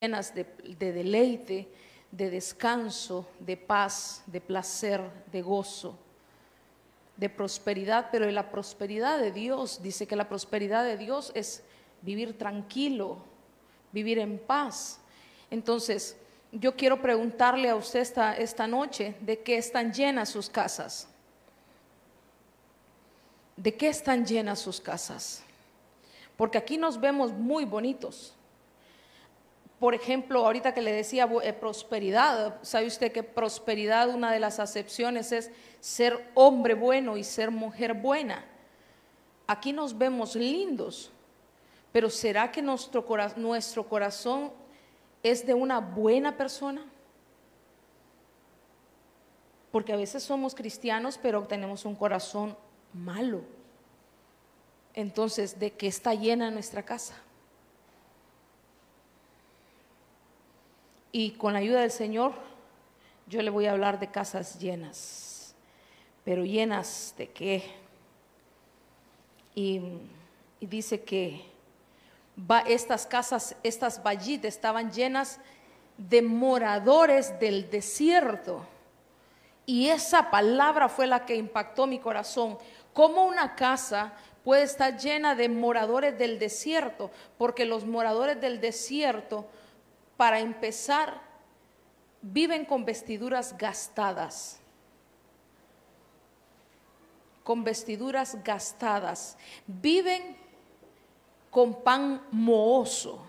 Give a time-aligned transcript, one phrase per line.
[0.00, 0.44] llenas de,
[0.78, 1.68] de deleite,
[2.10, 4.98] de descanso, de paz, de placer,
[5.30, 5.94] de gozo,
[7.18, 11.62] de prosperidad, pero la prosperidad de Dios, dice que la prosperidad de Dios es
[12.00, 13.18] vivir tranquilo,
[13.92, 15.00] vivir en paz.
[15.50, 16.16] Entonces,
[16.50, 21.08] yo quiero preguntarle a usted esta, esta noche, ¿de qué están llenas sus casas?
[23.54, 25.42] ¿De qué están llenas sus casas?
[26.38, 28.34] Porque aquí nos vemos muy bonitos
[29.80, 34.60] por ejemplo, ahorita que le decía eh, prosperidad, ¿sabe usted que prosperidad, una de las
[34.60, 35.50] acepciones es
[35.80, 38.44] ser hombre bueno y ser mujer buena?
[39.46, 41.10] Aquí nos vemos lindos,
[41.92, 44.52] pero ¿será que nuestro, nuestro corazón
[45.22, 46.84] es de una buena persona?
[49.72, 52.54] Porque a veces somos cristianos, pero tenemos un corazón
[52.92, 53.40] malo.
[54.92, 57.14] Entonces, ¿de qué está llena nuestra casa?
[61.12, 62.32] Y con la ayuda del Señor,
[63.26, 65.54] yo le voy a hablar de casas llenas.
[66.24, 67.64] Pero llenas de qué?
[69.54, 69.82] Y,
[70.60, 71.42] dice que
[72.38, 75.40] va, estas casas, estas vallitas estaban llenas
[75.96, 78.64] de moradores del desierto.
[79.66, 82.58] Y esa palabra fue la que impactó mi corazón.
[82.92, 84.12] Como una casa
[84.44, 87.10] puede estar llena de moradores del desierto?
[87.38, 89.46] Porque los moradores del desierto
[90.20, 91.18] para empezar,
[92.20, 94.60] viven con vestiduras gastadas.
[97.42, 99.38] Con vestiduras gastadas.
[99.66, 100.36] Viven
[101.50, 103.22] con pan mohoso.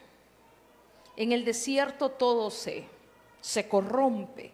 [1.16, 2.86] En el desierto todo se,
[3.39, 4.52] se corrompe.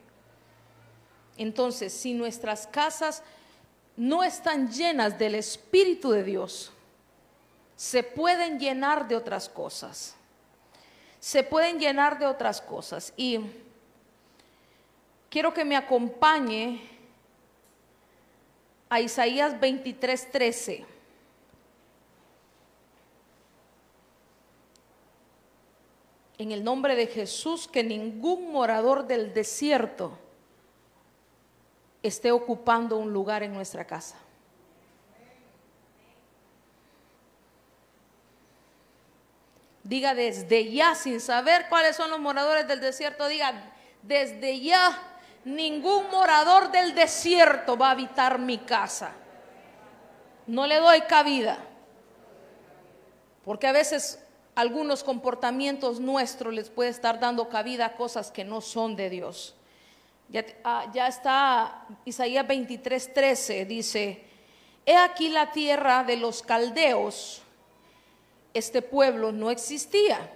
[1.37, 3.23] Entonces, si nuestras casas
[3.95, 6.71] no están llenas del Espíritu de Dios,
[7.75, 10.16] se pueden llenar de otras cosas
[11.27, 13.11] se pueden llenar de otras cosas.
[13.17, 13.41] Y
[15.29, 16.79] quiero que me acompañe
[18.87, 20.85] a Isaías 23, 13.
[26.37, 30.17] En el nombre de Jesús, que ningún morador del desierto
[32.01, 34.15] esté ocupando un lugar en nuestra casa.
[39.87, 43.71] Diga desde ya, sin saber cuáles son los moradores del desierto, diga
[44.01, 45.01] desde ya,
[45.45, 49.13] ningún morador del desierto va a habitar mi casa.
[50.45, 51.57] No le doy cabida.
[53.45, 54.19] Porque a veces
[54.55, 59.55] algunos comportamientos nuestros les puede estar dando cabida a cosas que no son de Dios.
[60.27, 64.25] Ya, ah, está Isaías 23, 13, dice,
[64.85, 67.41] he aquí la tierra de los caldeos
[68.57, 70.31] este pueblo no existía.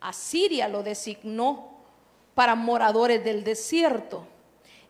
[0.00, 1.78] Asiria lo designó
[2.34, 4.26] para moradores del desierto.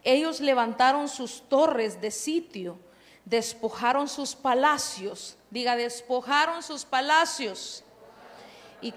[0.04, 2.78] Ellos levantaron sus torres de sitio,
[3.24, 7.84] despojaron sus palacios, diga, despojaron sus palacios
[8.80, 8.92] y,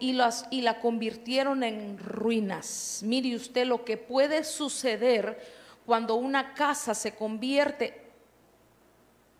[0.00, 3.00] y la convirtieron en ruinas.
[3.02, 8.09] Mire usted lo que puede suceder cuando una casa se convierte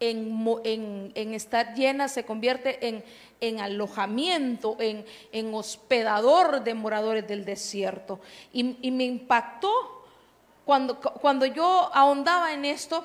[0.01, 3.05] en, estar llena, se convierte
[3.41, 8.21] en, alojamiento, en, hospedador de moradores del desierto.
[8.53, 10.05] Y, me impactó
[10.65, 13.05] cuando, cuando yo ahondaba en esto,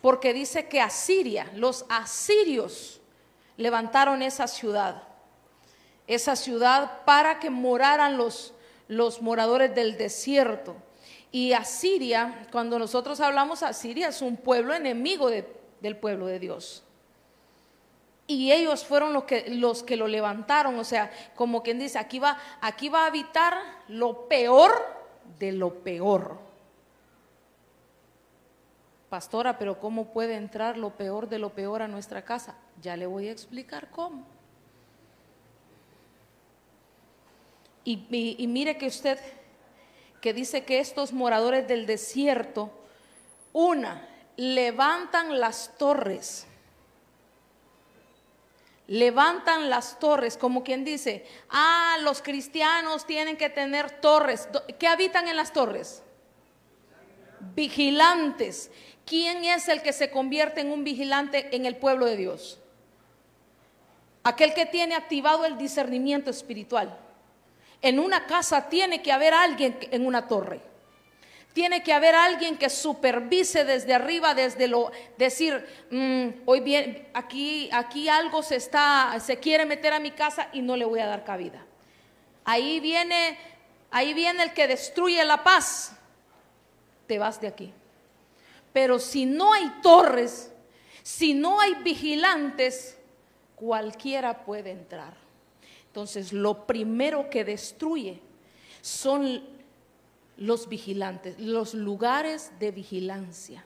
[0.00, 3.00] porque dice que Asiria, los asirios,
[3.56, 5.02] levantaron esa ciudad,
[6.06, 8.54] esa ciudad para que moraran los,
[8.86, 10.76] los moradores del desierto.
[11.32, 16.82] Y Asiria, cuando nosotros hablamos Asiria, es un pueblo enemigo del pueblo de Dios.
[18.28, 22.18] Y ellos fueron los que, los que lo levantaron, o sea, como quien dice, aquí
[22.18, 23.54] va, aquí va a habitar
[23.88, 24.72] lo peor
[25.38, 26.38] de lo peor.
[29.08, 32.56] Pastora, pero ¿cómo puede entrar lo peor de lo peor a nuestra casa?
[32.82, 34.24] Ya le voy a explicar cómo.
[37.88, 39.16] y mire que usted
[40.20, 42.70] que dice que estos moradores del desierto,
[43.52, 46.46] una, levantan las torres.
[48.88, 54.48] Levantan las torres, como quien dice, ah, los cristianos tienen que tener torres.
[54.78, 56.02] ¿Qué habitan en las torres?
[57.54, 58.70] Vigilantes.
[59.04, 62.60] ¿Quién es el que se convierte en un vigilante en el pueblo de Dios?
[64.22, 66.96] Aquel que tiene activado el discernimiento espiritual.
[67.82, 70.60] En una casa tiene que haber alguien en una torre.
[71.52, 77.70] Tiene que haber alguien que supervise desde arriba, desde lo decir, mm, hoy bien, aquí,
[77.72, 81.06] aquí algo se está, se quiere meter a mi casa y no le voy a
[81.06, 81.64] dar cabida.
[82.44, 83.38] ahí viene,
[83.90, 85.96] ahí viene el que destruye la paz,
[87.06, 87.72] te vas de aquí.
[88.72, 90.52] Pero si no hay torres,
[91.02, 92.98] si no hay vigilantes,
[93.54, 95.25] cualquiera puede entrar.
[95.96, 98.20] Entonces, lo primero que destruye
[98.82, 99.42] son
[100.36, 103.64] los vigilantes, los lugares de vigilancia.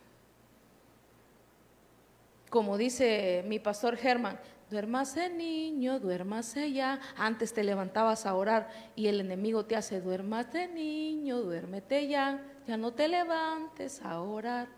[2.49, 4.39] Como dice mi pastor Germán,
[4.71, 7.01] duérmase niño, duérmase ya.
[7.17, 12.77] Antes te levantabas a orar y el enemigo te hace, duérmate niño, duérmete ya, ya
[12.77, 14.69] no te levantes a orar.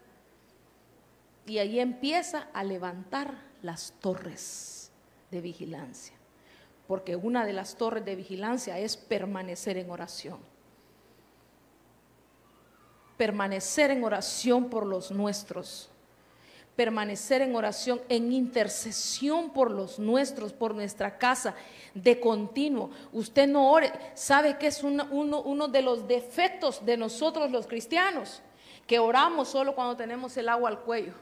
[1.44, 4.90] Y ahí empieza a levantar las torres
[5.30, 6.16] de vigilancia,
[6.92, 10.38] porque una de las torres de vigilancia es permanecer en oración.
[13.16, 15.88] Permanecer en oración por los nuestros.
[16.76, 21.54] Permanecer en oración, en intercesión por los nuestros, por nuestra casa,
[21.94, 22.90] de continuo.
[23.10, 28.42] Usted no ore, sabe que es uno, uno, de los defectos de nosotros los cristianos,
[28.86, 31.14] que oramos solo cuando tenemos el agua al cuello,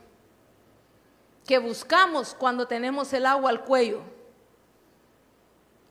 [1.47, 4.19] que buscamos cuando tenemos el agua al cuello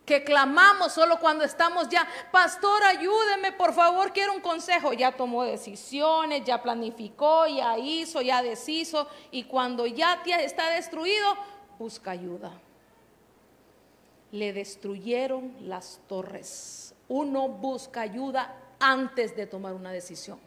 [0.09, 4.91] que clamamos solo cuando estamos ya, pastor, ayúdeme, por favor, quiero un consejo.
[4.91, 11.37] Ya tomó decisiones, ya planificó, ya hizo, ya deshizo, y cuando ya está destruido,
[11.77, 12.51] busca ayuda.
[14.31, 16.95] Le destruyeron las torres.
[17.07, 20.39] Uno busca ayuda antes de tomar una decisión.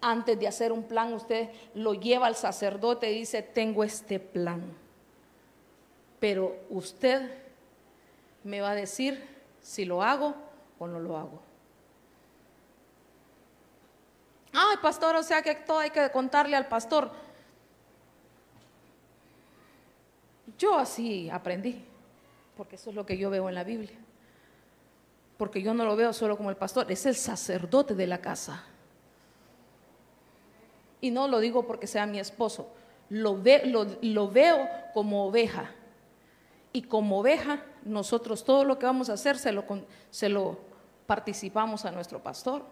[0.00, 4.76] Antes de hacer un plan, usted lo lleva al sacerdote y dice, tengo este plan.
[6.18, 7.45] Pero usted
[8.46, 9.22] me va a decir
[9.60, 10.34] si lo hago
[10.78, 11.42] o no lo hago.
[14.52, 17.10] Ay, pastor, o sea que todo hay que contarle al pastor.
[20.56, 21.84] Yo así aprendí,
[22.56, 23.98] porque eso es lo que yo veo en la Biblia.
[25.36, 28.64] Porque yo no lo veo solo como el pastor, es el sacerdote de la casa.
[31.02, 32.72] Y no lo digo porque sea mi esposo,
[33.10, 33.42] lo,
[34.00, 35.75] lo veo como oveja.
[36.76, 39.50] Y como oveja nosotros todo lo que vamos a hacer se
[40.28, 40.58] lo,
[41.06, 42.66] participamos a nuestro pastor.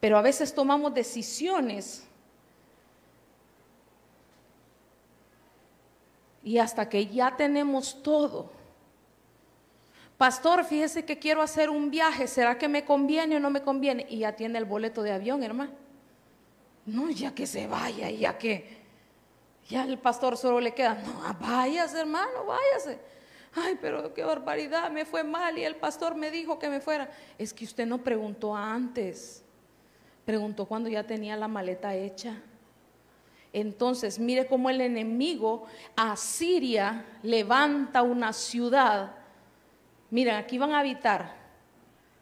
[0.00, 2.04] Pero a veces tomamos decisiones
[6.42, 8.50] y hasta que ya tenemos todo.
[10.18, 14.04] Pastor, fíjese que quiero hacer un viaje, ¿será que me conviene o no me conviene?
[14.08, 15.70] Y ya tiene el boleto de avión, hermano.
[16.86, 18.79] No, ya que se vaya, ya que
[19.70, 22.98] ya el pastor solo le queda, no, váyase hermano, váyase.
[23.54, 27.10] Ay, pero qué barbaridad, me fue mal y el pastor me dijo que me fuera.
[27.38, 29.44] Es que usted no preguntó antes,
[30.24, 32.36] preguntó cuando ya tenía la maleta hecha.
[33.52, 39.12] Entonces, mire cómo el enemigo a Siria levanta una ciudad.
[40.10, 41.34] Miren, aquí van a habitar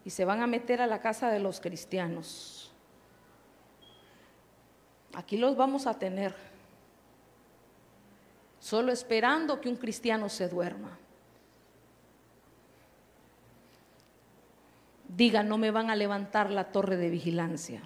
[0.04, 2.72] y se van a meter a la casa de los cristianos.
[5.14, 6.47] Aquí los vamos a tener
[8.60, 10.99] solo esperando que un cristiano se duerma.
[15.08, 17.82] Diga, no me van a levantar la torre de vigilancia.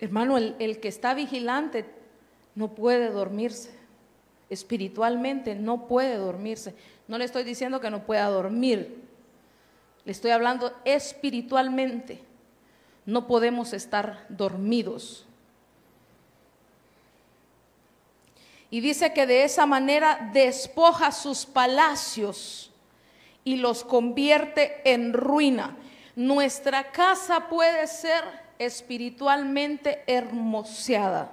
[0.00, 1.86] Hermano, el, el, que está vigilante
[2.54, 3.70] no puede dormirse.
[4.50, 6.74] Espiritualmente no puede dormirse.
[7.08, 9.02] No le estoy diciendo que no pueda dormir.
[10.04, 12.20] Le estoy hablando espiritualmente.
[13.06, 15.23] No podemos estar dormidos.
[18.74, 22.72] Y dice que de esa manera despoja sus palacios
[23.44, 25.76] y los convierte en ruina.
[26.16, 28.24] Nuestra casa puede ser
[28.58, 31.30] espiritualmente hermoseada.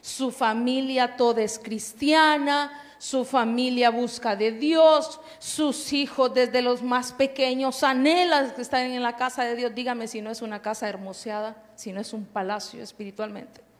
[0.00, 7.12] Su familia toda es cristiana, su familia busca de Dios, sus hijos desde los más
[7.12, 9.72] pequeños anhelan que estén en la casa de Dios.
[9.72, 13.73] Dígame si no es una casa hermoseada, si no es un palacio espiritualmente.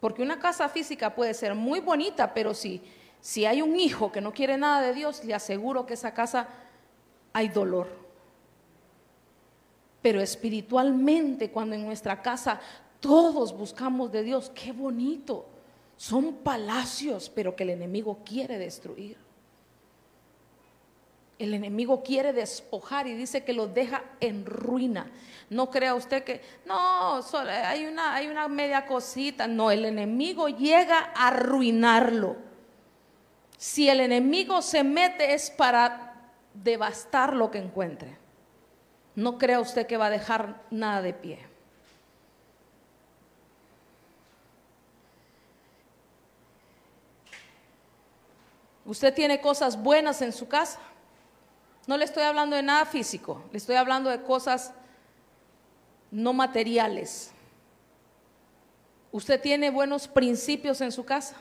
[0.00, 2.82] Porque una casa física puede ser muy bonita, pero si,
[3.20, 6.48] si hay un hijo que no quiere nada de Dios, le aseguro que esa casa
[7.32, 7.88] hay dolor.
[10.02, 12.60] Pero espiritualmente, cuando en nuestra casa
[13.00, 15.46] todos buscamos de Dios, qué bonito.
[15.96, 19.18] Son palacios, pero que el enemigo quiere destruir.
[21.40, 25.10] El enemigo quiere despojar y dice que lo deja en ruina.
[25.48, 29.46] No crea usted que, no, solo eh, hay, una, hay una media cosita.
[29.46, 32.36] No, el enemigo llega a arruinarlo.
[33.56, 38.18] Si el enemigo se mete es para devastar lo que encuentre.
[39.14, 41.38] No crea usted que va a dejar nada de pie.
[48.84, 50.80] Usted tiene cosas buenas en su casa.
[51.90, 54.72] No le estoy hablando de nada físico, le estoy hablando de cosas
[56.12, 57.32] no materiales.
[59.10, 61.34] Usted tiene buenos principios en su casa,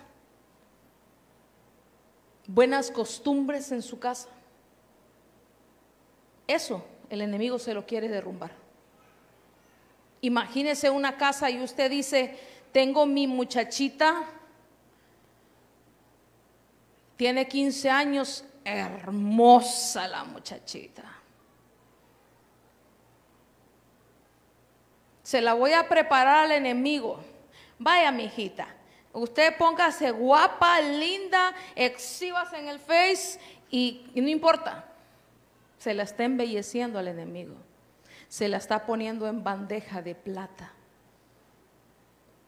[2.47, 4.27] buenas costumbres en su casa.
[6.47, 8.49] Eso el enemigo se lo quiere derrumbar.
[10.21, 12.39] Imagínese una casa y usted dice,
[12.71, 14.23] tengo mi muchachita,
[17.17, 21.03] tiene 15 años, hermosa la muchachita.
[25.23, 27.19] Se la voy a preparar al enemigo.
[27.77, 28.67] Vaya, mi hijita,
[29.13, 34.85] usted póngase guapa, linda, exhibas en el face y, y no importa.
[35.77, 37.55] Se la está embelleciendo al enemigo.
[38.27, 40.73] Se la está poniendo en bandeja de plata.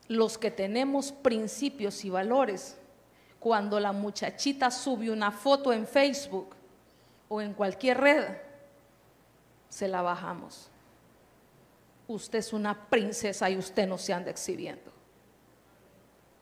[0.07, 2.80] Los que tenemos principios y valores,
[3.41, 6.55] cuando la muchachita sube una foto en Facebook
[7.27, 8.37] o en cualquier red,
[9.67, 10.69] se la bajamos.
[12.07, 14.91] Usted es una princesa y usted no se anda exhibiendo.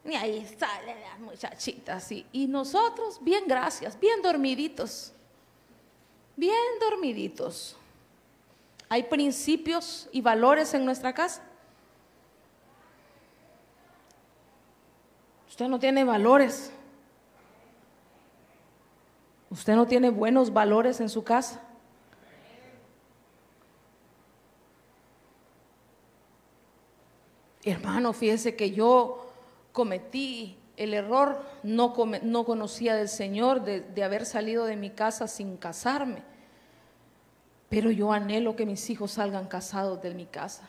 [0.04, 2.12] Y ahí salen las muchachitas.
[2.12, 5.14] Y, y nosotros, bien gracias, bien dormiditos.
[6.36, 7.78] Bien dormiditos.
[8.90, 11.42] ¿Hay principios y valores en nuestra casa?
[15.48, 16.74] Usted no tiene valores.
[19.50, 21.62] Usted no tiene buenos valores en su casa.
[27.64, 29.28] Hermano, fíjese que yo
[29.74, 35.28] cometí el error, no, no conocía del Señor, de, de haber salido de mi casa
[35.28, 36.24] sin casarme.
[37.68, 40.68] Pero yo anhelo que mis hijos salgan casados de mi casa.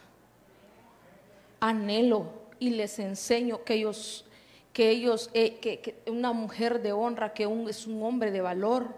[1.61, 2.27] Anhelo
[2.59, 4.27] y les enseño que ellos,
[4.73, 8.95] que ellos, eh, que, una mujer de honra, que es un hombre de valor,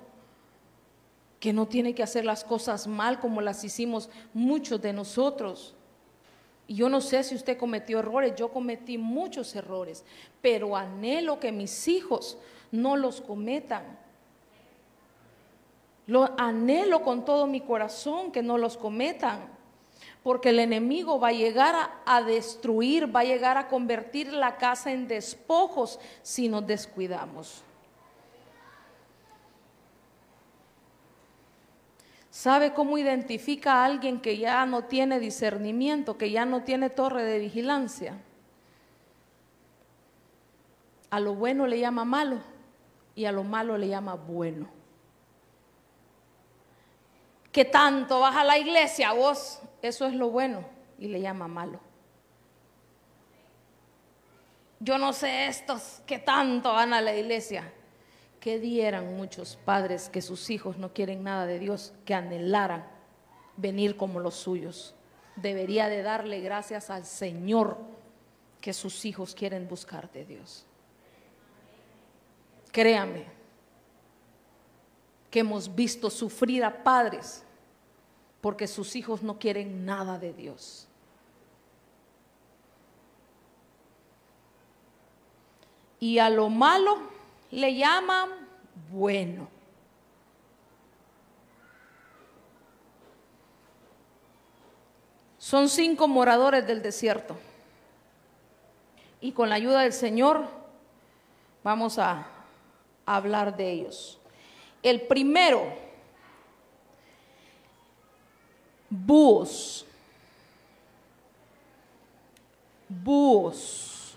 [1.41, 5.75] que no tiene que hacer las cosas mal como las hicimos muchos de nosotros.
[6.69, 10.05] Y yo no sé si usted cometió errores, yo cometí muchos errores,
[10.41, 12.39] pero anhelo que mis hijos
[12.71, 13.99] no los cometan.
[16.07, 19.49] Lo anhelo con todo mi corazón que no los cometan,
[20.23, 21.75] porque el enemigo va a llegar
[22.05, 27.65] a, destruir, va a llegar a convertir la casa en despojos si nos descuidamos.
[32.31, 37.25] ¿Sabe cómo identifica a alguien que ya no tiene discernimiento, que ya no tiene torre
[37.25, 38.19] de vigilancia?
[41.11, 42.39] A lo bueno le llama malo
[43.15, 44.69] y a lo malo le llama bueno.
[47.51, 49.61] ¿Qué tanto vas a la iglesia vos?
[49.83, 50.65] Eso es lo bueno
[50.99, 51.81] y le llama malo.
[54.81, 57.71] Yo no sé estos que tanto van a la iglesia
[58.43, 62.85] ¿Qué dieran muchos padres que sus hijos no quieren nada de Dios, que anhelaran
[63.57, 64.97] venir como los suyos?
[65.37, 67.79] Debería de darle gracias al Señor
[68.61, 70.67] que sus hijos quieren buscar de Dios.
[72.73, 73.27] Créame
[75.31, 77.45] que hemos visto sufrir a padres
[78.43, 80.89] porque sus hijos no quieren nada de Dios.
[86.01, 86.99] Y a lo malo
[87.53, 88.29] le llaman
[88.91, 89.49] bueno.
[95.39, 97.37] Son cinco moradores del desierto.
[99.21, 100.49] Y con la ayuda del Señor
[101.63, 102.27] vamos a
[103.07, 104.19] hablar de ellos.
[104.83, 105.63] El primero,
[108.93, 109.87] búhos.
[112.89, 114.17] Búhos.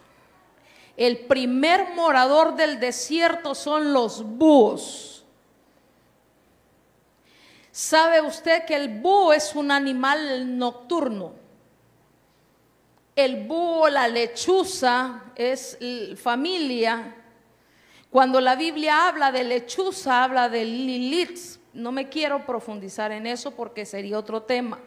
[0.97, 5.23] El primer morador del desierto son los búhos.
[7.71, 11.33] ¿Sabe usted que el búho es un animal nocturno?
[13.15, 15.77] El búho, la lechuza, es
[16.21, 17.15] familia.
[18.09, 21.59] Cuando la Biblia habla de lechuza, habla de Lilith.
[21.75, 24.79] No me quiero profundizar en eso porque sería otro tema.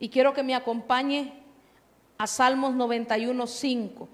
[0.00, 1.32] Y quiero que me acompañe
[2.18, 4.08] a Salmos 91, 5.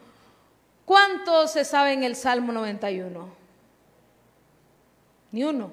[0.84, 3.26] ¿Cuántos se saben el Salmo 91?
[5.32, 5.70] Ni uno.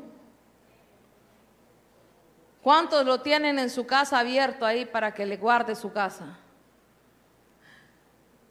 [2.63, 6.37] ¿Cuántos lo tienen en su casa abierto ahí para que le guarde su casa?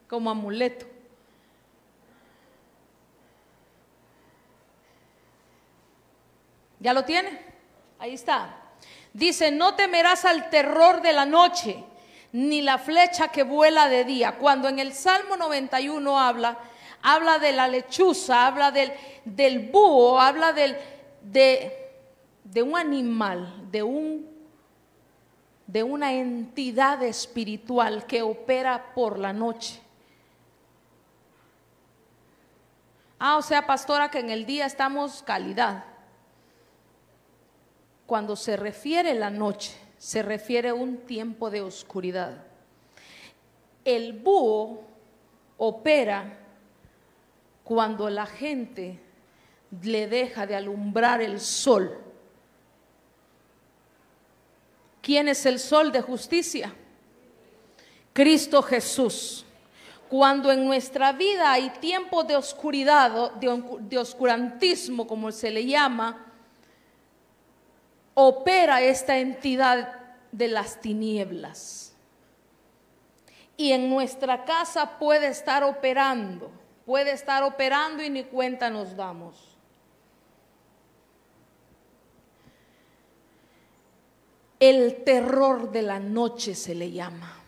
[0.07, 0.90] Como amuleto.
[6.81, 7.39] ¿Ya lo tiene?
[7.99, 8.57] Ahí está.
[9.13, 11.83] Dice, no temerás al terror de la noche,
[12.31, 14.37] ni la flecha que vuela de día.
[14.37, 16.57] Cuando en el Salmo 91 habla,
[17.03, 18.91] habla de la lechuza, habla del,
[19.25, 20.75] del búho, habla del,
[21.21, 21.91] de,
[22.43, 24.31] de un animal, de un
[25.67, 29.79] de una entidad espiritual que opera por la noche.
[33.17, 35.85] Ah, o sea, pastora, que en el día estamos calidad.
[38.11, 42.43] Cuando se refiere la noche, se refiere a un tiempo de oscuridad.
[43.85, 44.81] El búho
[45.55, 46.37] opera
[47.63, 48.99] cuando la gente
[49.81, 51.97] le deja de alumbrar el sol
[55.01, 56.75] ¿Quién es el sol de justicia?
[58.11, 59.45] Cristo Jesús.
[60.09, 66.30] Cuando en nuestra vida hay tiempos de oscuridad, de, oscurantismo, como se le llama,
[68.13, 69.95] opera esta entidad
[70.31, 71.93] de las tinieblas.
[73.57, 76.51] Y en nuestra casa puede estar operando,
[76.85, 79.55] puede estar operando y ni cuenta nos damos.
[84.59, 87.41] El terror de la noche se le llama.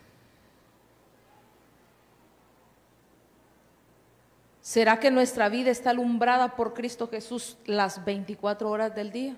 [4.62, 9.36] ¿Será que nuestra vida está alumbrada por Cristo Jesús las 24 horas del día?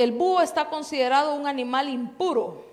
[0.00, 2.64] El búho está considerado un animal impuro.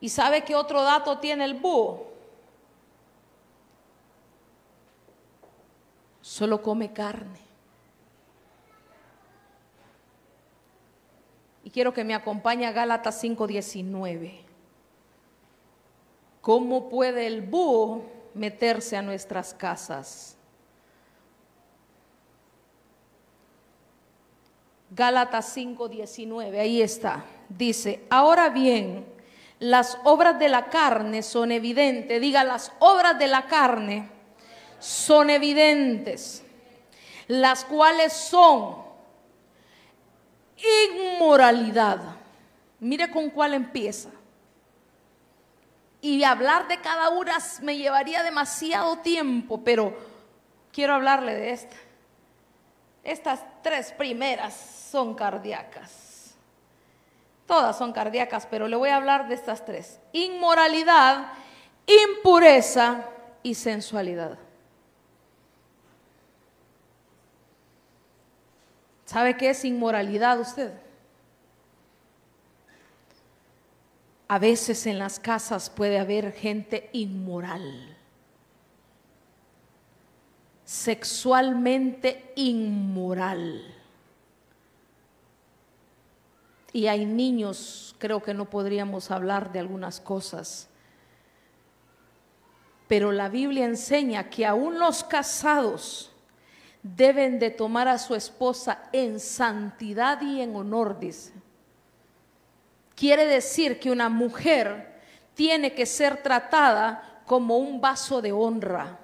[0.00, 2.06] ¿Y sabe qué otro dato tiene el búho?
[6.26, 7.40] solo come carne.
[11.62, 14.40] Y quiero que me acompañe a Gálatas 5:19.
[16.42, 18.02] ¿Cómo puede el búho
[18.34, 20.35] meterse a nuestras casas?
[24.96, 27.22] Gálatas 5:19, ahí está.
[27.50, 29.04] Dice, ahora bien,
[29.58, 32.18] las obras de la carne son evidentes.
[32.18, 34.08] Diga, las obras de la carne
[34.78, 36.42] son evidentes,
[37.28, 38.76] las cuales son
[40.88, 42.00] inmoralidad.
[42.80, 44.08] Mire con cuál empieza.
[46.00, 49.94] Y hablar de cada una me llevaría demasiado tiempo, pero
[50.72, 51.76] quiero hablarle de esta.
[53.06, 56.34] Estas tres primeras son cardíacas.
[57.46, 60.00] Todas son cardíacas, pero le voy a hablar de estas tres.
[60.12, 61.28] Inmoralidad,
[61.86, 63.04] impureza
[63.44, 64.36] y sensualidad.
[69.04, 70.72] ¿Sabe qué es inmoralidad usted?
[74.26, 77.95] A veces en las casas puede haber gente inmoral,
[80.76, 83.62] sexualmente inmoral.
[86.72, 90.68] Y hay niños, creo que no podríamos hablar de algunas cosas,
[92.88, 96.12] pero la Biblia enseña que aún los casados,
[96.82, 101.32] deben de tomar a su esposa en santidad y en honor, dice.
[102.94, 105.00] Quiere decir que una mujer
[105.34, 109.00] tiene que ser tratada como un vaso de honra,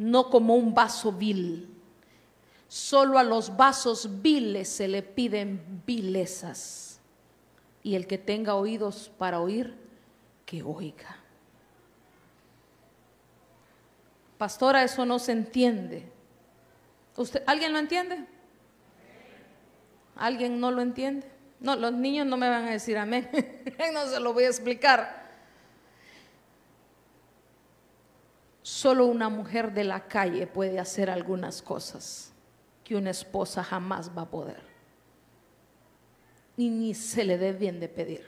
[0.00, 1.68] no como un vaso vil.
[2.68, 7.00] Solo a los vasos viles se le piden vilezas.
[7.82, 9.76] Y el que tenga oídos para oír,
[10.46, 11.18] que oiga.
[14.38, 16.10] Pastora, eso no se entiende.
[17.44, 18.24] ¿Alguien lo entiende?
[20.16, 21.30] ¿Alguien no lo entiende?
[21.60, 23.28] No, los niños no me van a decir amén.
[23.92, 25.19] no se lo voy a explicar.
[28.70, 32.32] Solo una mujer de la calle puede hacer algunas cosas
[32.84, 34.62] que una esposa jamás va a poder.
[36.56, 38.24] Y ni se le debe bien de pedir.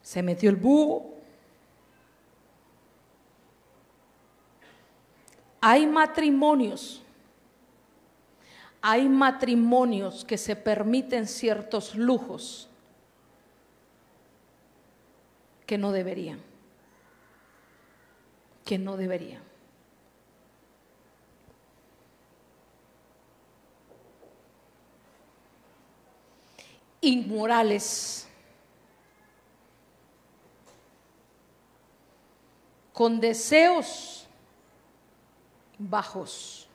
[0.00, 1.16] Se metió el búho
[5.60, 7.02] Hay matrimonios,
[8.80, 12.69] hay matrimonios que se permiten ciertos lujos
[15.70, 16.42] que no deberían,
[18.64, 19.40] que no deberían.
[27.02, 28.26] Inmorales,
[32.92, 34.26] con deseos
[35.78, 36.68] bajos.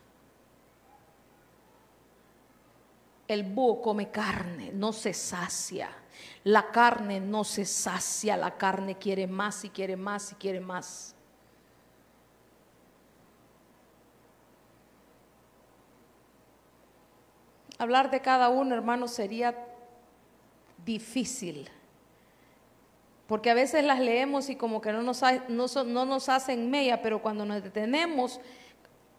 [3.27, 6.04] El búho come carne, no se sacia.
[6.45, 11.15] La carne no se sacia, la carne quiere más y quiere más y quiere más.
[17.79, 19.57] Hablar de cada uno, hermano, sería
[20.85, 21.67] difícil.
[23.25, 27.23] Porque a veces las leemos y como que no nos, no, nos hacen mella, pero
[27.23, 28.39] cuando nos detenemos,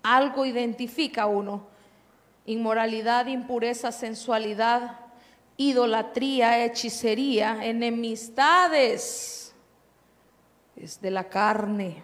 [0.05, 1.67] algo identifica a uno.
[2.45, 5.01] Inmoralidad, impureza, sensualidad,
[5.57, 9.55] idolatría, hechicería, enemistades,
[10.77, 12.03] es de la carne,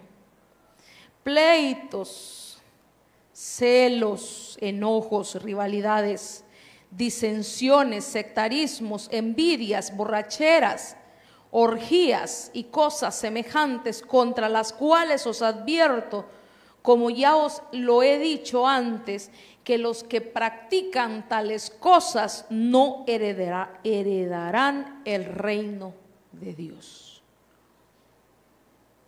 [1.23, 2.61] pleitos,
[3.31, 6.43] celos, enojos, rivalidades,
[6.89, 10.97] disensiones, sectarismos, envidias, borracheras,
[11.51, 16.25] orgías y cosas semejantes contra las cuales os advierto,
[16.83, 19.31] como ya os lo he dicho antes,
[19.63, 25.93] que los que practican tales cosas no heredarán el reino
[26.33, 27.23] de Dios.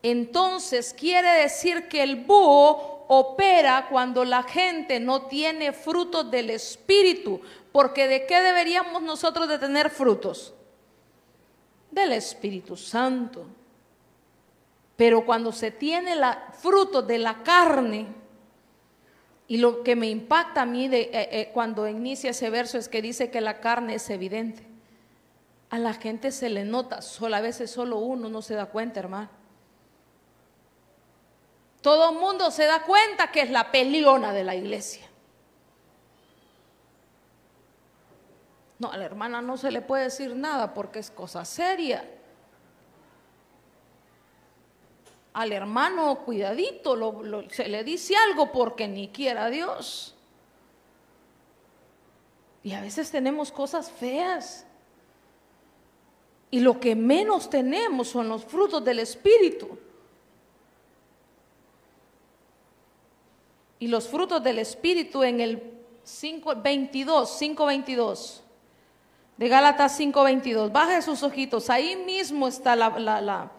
[0.01, 7.41] Entonces quiere decir que el búho opera cuando la gente no tiene frutos del Espíritu,
[7.73, 10.53] porque ¿de qué deberíamos nosotros de tener frutos?
[11.91, 13.45] Del Espíritu Santo.
[14.95, 18.07] Pero cuando se tiene la, fruto de la carne,
[19.47, 23.01] y lo que me impacta a mí eh, eh, cuando inicia ese verso es que
[23.01, 24.65] dice que la carne es evidente.
[25.69, 28.99] A la gente se le nota, solo, a veces solo uno no se da cuenta,
[28.99, 29.29] hermano.
[31.81, 35.05] Todo el mundo se da cuenta que es la peliona de la iglesia.
[38.79, 42.03] No, a la hermana no se le puede decir nada porque es cosa seria.
[45.35, 46.95] Al hermano, cuidadito,
[47.51, 50.15] se le dice algo porque ni quiera Dios.
[52.63, 54.65] Y a veces tenemos cosas feas.
[56.49, 59.77] Y lo que menos tenemos son los frutos del Espíritu.
[63.79, 65.61] Y los frutos del Espíritu en el
[66.05, 67.03] 5.22,
[67.57, 68.39] 5.22,
[69.35, 70.71] de Gálatas 5.22.
[70.71, 73.51] Baje sus ojitos, ahí mismo está la, la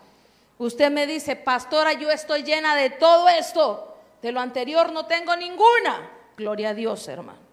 [0.58, 3.96] Usted me dice, pastora, yo estoy llena de todo esto.
[4.22, 6.10] De lo anterior no tengo ninguna.
[6.36, 7.46] Gloria a Dios, hermano.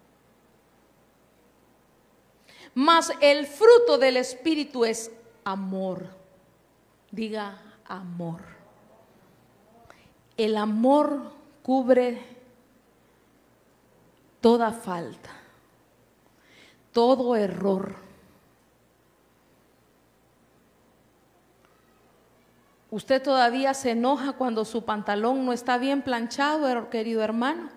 [2.76, 5.12] Mas el fruto del Espíritu es
[5.44, 6.08] amor.
[7.12, 8.42] Diga amor.
[10.38, 12.22] El amor cubre
[14.42, 15.30] toda falta,
[16.92, 18.03] todo error
[22.94, 27.72] ¿Usted todavía se enoja cuando su pantalón no está bien planchado, querido hermano?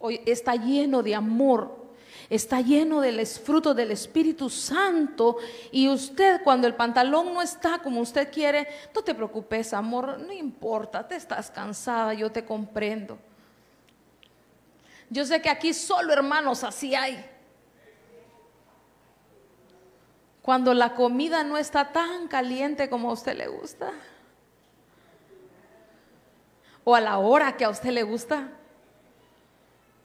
[0.00, 1.86] Hoy está lleno de amor,
[2.28, 5.36] está lleno del fruto del Espíritu Santo
[5.70, 10.32] y usted cuando el pantalón no está como usted quiere, no te preocupes, amor, no
[10.32, 13.16] importa, te estás cansada, yo te comprendo.
[15.08, 17.35] Yo sé que aquí solo hermanos así hay.
[20.46, 23.92] Cuando la comida no está tan caliente como a usted le gusta.
[26.84, 28.48] O a la hora que a usted le gusta.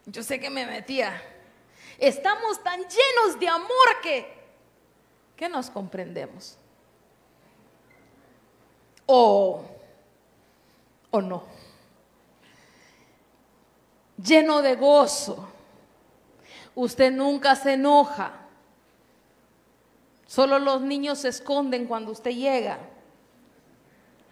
[0.08, 1.22] Yo sé que me metía.
[2.00, 4.34] Estamos tan llenos de amor que,
[5.36, 6.58] que nos comprendemos.
[9.06, 9.64] O,
[11.12, 11.44] o no.
[14.18, 15.48] Lleno de gozo.
[16.74, 18.41] Usted nunca se enoja.
[20.32, 22.80] Solo los niños se esconden cuando usted llega.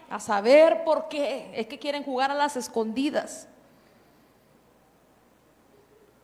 [0.09, 1.51] A saber por qué.
[1.53, 3.49] Es que quieren jugar a las escondidas.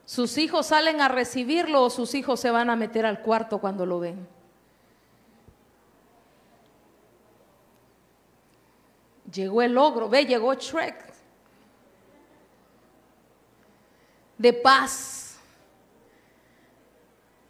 [0.05, 3.85] Sus hijos salen a recibirlo o sus hijos se van a meter al cuarto cuando
[3.85, 4.25] lo ven.
[9.29, 11.13] Llegó el ogro, ve, llegó Shrek.
[14.37, 15.24] De paz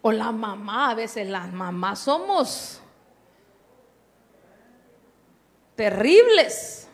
[0.08, 2.80] o la mamá, a veces las mamás somos
[5.74, 6.88] terribles.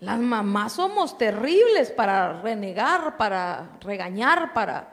[0.00, 4.92] Las mamás somos terribles para renegar, para regañar, para...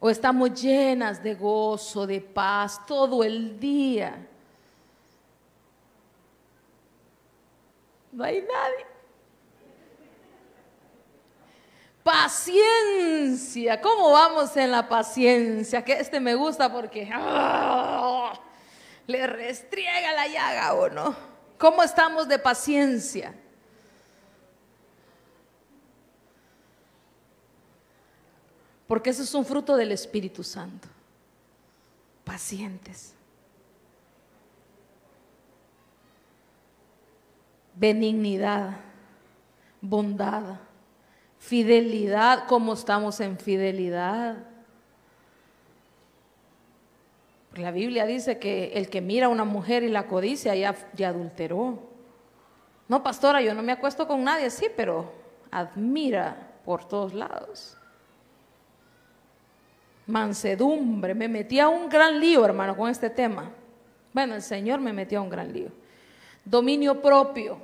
[0.00, 4.26] O estamos llenas de gozo, de paz todo el día.
[8.10, 8.95] No hay nadie.
[12.06, 13.80] Paciencia.
[13.80, 15.84] ¿Cómo vamos en la paciencia?
[15.84, 18.32] Que este me gusta porque ¡ah!
[19.08, 21.16] le restriega la llaga o no.
[21.58, 23.34] ¿Cómo estamos de paciencia?
[28.86, 30.86] Porque eso es un fruto del Espíritu Santo.
[32.24, 33.14] Pacientes.
[37.74, 38.86] Benignidad
[39.80, 40.58] bondad,
[41.46, 44.36] fidelidad, como estamos en fidelidad.
[47.54, 51.10] La Biblia dice que el que mira a una mujer y la codicia ya, ya
[51.10, 51.78] adulteró.
[52.88, 55.12] No, pastora, yo no me acuesto con nadie, sí, pero
[55.52, 57.76] admira por todos lados.
[60.08, 63.52] Mansedumbre, me metí a un gran lío, hermano, con este tema.
[64.12, 65.68] Bueno, el Señor me metió a un gran lío.
[66.44, 67.58] Dominio propio.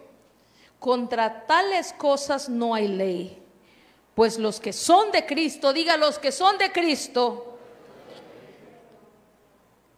[0.79, 3.42] Contra tales cosas no hay ley.
[4.15, 7.59] Pues los que son de Cristo, diga los que son de Cristo,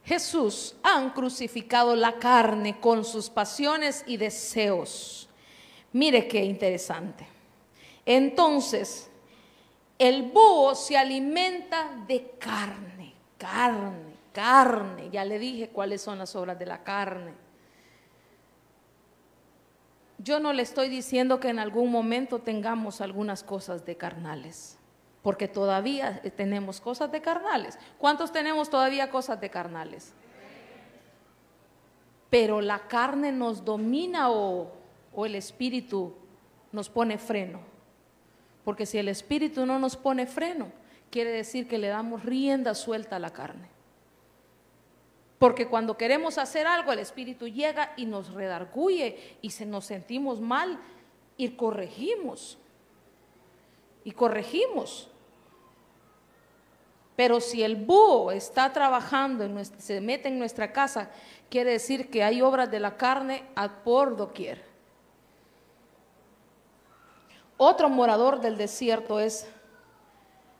[0.04, 5.28] Jesús han crucificado la carne con sus pasiones y deseos.
[5.92, 7.26] Mire qué interesante.
[8.04, 9.08] Entonces,
[9.98, 15.08] el búho se alimenta de carne, carne, carne.
[15.10, 17.43] Ya le dije cuáles son las obras de la carne.
[20.24, 24.78] Yo no le estoy diciendo que en algún momento tengamos algunas cosas de carnales,
[25.20, 27.78] porque todavía tenemos cosas de carnales.
[27.98, 30.14] ¿Cuántos tenemos todavía cosas de carnales?
[32.30, 34.72] Pero la carne nos domina o,
[35.26, 36.14] el espíritu
[36.72, 37.60] nos pone freno.
[38.64, 40.72] Porque si el Espíritu no nos pone freno,
[41.10, 43.68] quiere decir que le damos rienda suelta a la carne.
[45.44, 50.40] Porque cuando queremos hacer algo, el Espíritu llega y nos redarguye y se nos sentimos
[50.40, 50.80] mal
[51.36, 52.56] y corregimos.
[54.04, 55.10] Y corregimos.
[57.14, 61.10] Pero si el búho está trabajando, se mete en nuestra casa,
[61.50, 64.64] quiere decir que hay obras de la carne a por doquier.
[67.58, 69.46] Otro morador del desierto es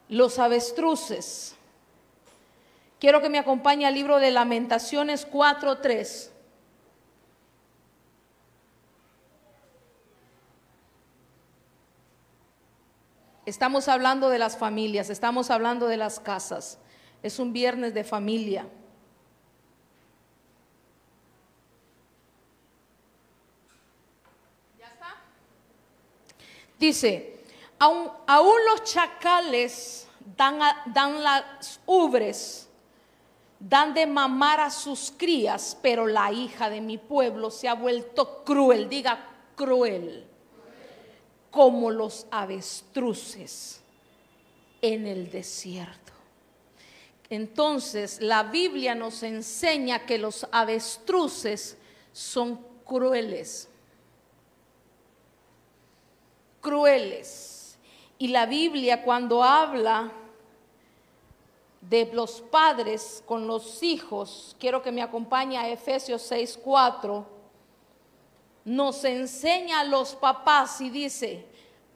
[0.09, 1.54] los avestruces.
[3.05, 6.31] Quiero que me acompañe al libro de Lamentaciones 4.3.
[13.45, 16.79] Estamos hablando de las familias, estamos hablando de las casas.
[17.21, 18.67] Es un viernes de familia.
[26.79, 27.39] Dice,
[27.77, 28.09] aún,
[28.71, 32.67] los chacales dan, dan las ubres,
[33.59, 38.43] dan de mamar a sus crías, pero la hija de mi pueblo se ha vuelto
[38.43, 40.25] cruel, diga cruel,
[41.51, 43.81] como los avestruces
[44.81, 46.13] en el desierto.
[47.29, 51.77] Entonces la Biblia nos enseña que los avestruces
[52.11, 53.69] son crueles
[56.65, 57.77] crueles.
[58.17, 60.11] Y la Biblia cuando habla
[61.89, 67.25] de los padres con los hijos, quiero que me acompañe a Efesios 6:4,
[68.63, 71.45] nos enseña a los papás y dice,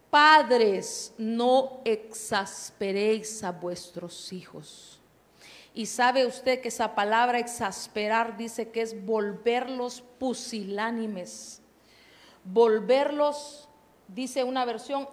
[0.10, 5.00] padres, no exasperéis a vuestros hijos.
[5.74, 11.62] Y sabe usted que esa palabra exasperar dice que es volverlos pusilánimes,
[12.44, 13.68] volverlos
[14.08, 15.08] dice una versión,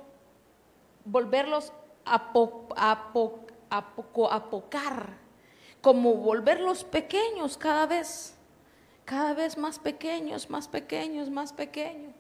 [1.05, 1.73] volverlos
[2.05, 3.13] a,
[3.71, 5.19] apocar,
[5.81, 8.37] como volverlos pequeños cada vez,
[9.05, 12.15] cada vez más pequeños, más pequeños, más pequeños.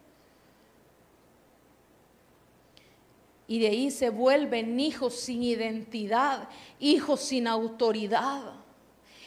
[3.49, 6.49] Y de ahí se vuelven hijos sin identidad,
[6.81, 8.67] hijos sin autoridad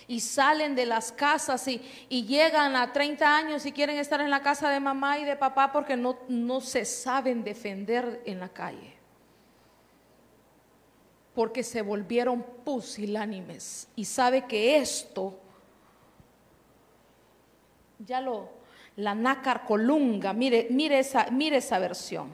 [0.10, 1.80] y salen de las casas y,
[2.10, 5.72] llegan a 30 años y quieren estar en la casa de mamá y de papá
[5.72, 8.99] porque no, no se saben defender en la calle.
[11.40, 13.88] Porque se volvieron pusilánimes.
[13.96, 15.40] Y sabe que esto,
[18.06, 18.50] ya lo,
[18.98, 22.28] la nácar colunga, mire, mire, esa, mire esa versión.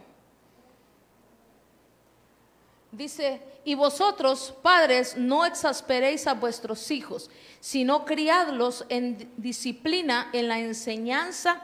[2.92, 10.58] Dice, y vosotros, padres, no exasperéis a vuestros hijos, sino criadlos en disciplina, en la
[10.58, 11.62] enseñanza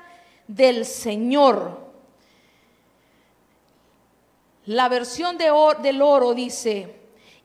[0.48, 1.92] del Señor.
[4.68, 5.52] La versión de
[5.82, 7.01] del oro dice,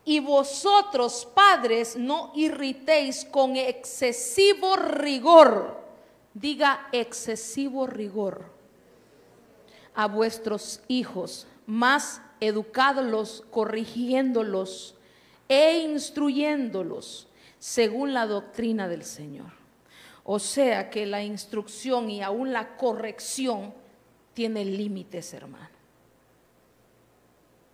[0.09, 5.81] y vosotros, padres, no irritéis con excesivo rigor,
[6.33, 8.45] diga excesivo rigor,
[9.97, 14.95] a vuestros hijos, más educándolos, corrigiéndolos
[15.49, 17.27] e instruyéndolos
[17.59, 19.51] según la doctrina del Señor.
[20.23, 23.75] O sea que la instrucción y aún la corrección
[24.35, 25.69] tiene límites, hermano.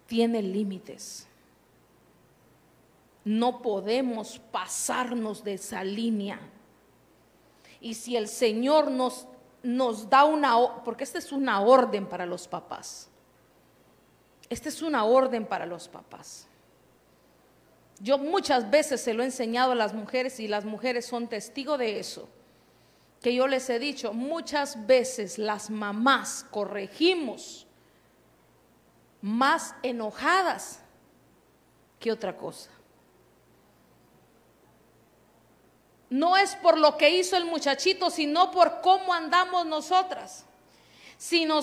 [0.06, 1.26] Tiene límites.
[3.24, 6.40] No podemos pasarnos de esa línea.
[7.80, 9.26] Y si el Señor nos,
[9.62, 13.08] nos da una, porque esta es una orden para los papás
[14.52, 16.46] esta es una orden para los papás.
[18.00, 21.78] Yo muchas veces se lo he enseñado a las mujeres y las mujeres son testigo
[21.78, 22.28] de eso.
[23.22, 27.66] Que yo les he dicho, muchas veces las mamás corregimos
[29.22, 30.80] más enojadas
[31.98, 32.70] que otra cosa.
[36.12, 40.44] No es por lo que hizo el muchachito, sino por cómo andamos nosotras.
[41.16, 41.62] Si yo,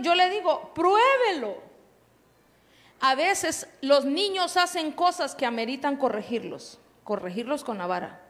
[0.00, 1.62] yo le digo, pruébelo.
[2.98, 8.20] A veces los niños hacen cosas que ameritan corregirlos, corregirlos con la vara.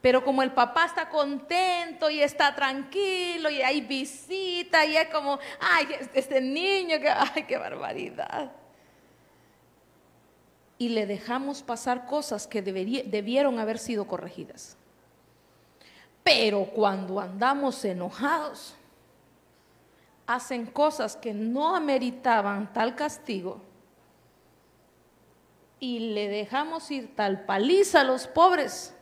[0.00, 5.38] Pero como el papá está contento y está tranquilo y hay visita y es como,
[5.60, 6.96] ay, este niño,
[7.34, 8.50] ay, qué barbaridad.
[10.80, 14.76] Y le dejamos pasar cosas que debieron haber sido corregidas.
[16.24, 18.74] Pero cuando andamos enojados,
[20.26, 23.60] hacen cosas que no ameritaban tal castigo
[25.80, 28.94] y le dejamos ir tal paliza a los pobres.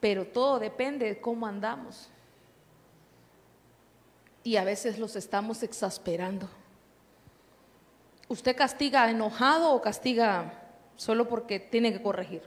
[0.00, 2.10] Pero todo depende de cómo andamos.
[4.42, 6.48] Y a veces los estamos exasperando.
[8.28, 10.52] ¿Usted castiga enojado o castiga
[10.96, 12.42] solo porque tiene que corregir?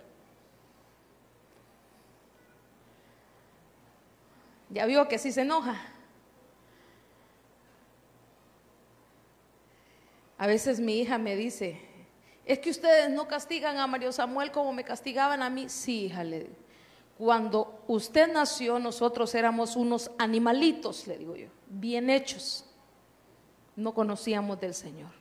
[4.70, 5.82] Ya vio que sí se enoja.
[10.38, 11.82] A veces mi hija me dice,
[12.46, 15.70] es que ustedes no castigan a Mario Samuel como me castigaban a mí.
[15.70, 16.50] Sí, hija, le
[17.18, 22.66] Cuando usted nació, nosotros éramos unos animalitos, le digo yo, bien hechos.
[23.76, 25.19] No conocíamos del Señor.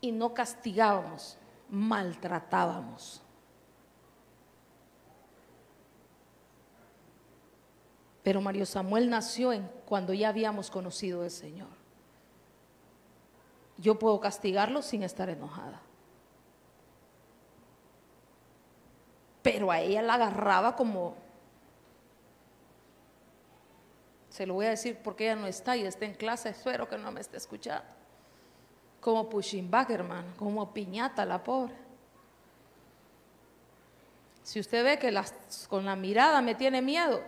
[0.00, 3.22] Y no castigábamos, maltratábamos.
[8.22, 11.78] Pero Mario Samuel nació en, cuando ya habíamos conocido al Señor
[13.78, 15.80] yo puedo castigarlo sin estar enojada.
[19.42, 21.14] Pero a ella la agarraba como,
[24.28, 26.98] se lo voy a decir porque ella no está y está en clase, espero que
[26.98, 27.97] no me esté escuchando.
[29.00, 31.74] Como pushing back, hermano, como piñata la pobre.
[34.42, 35.14] Si usted ve que
[35.68, 37.22] con la mirada me tiene miedo,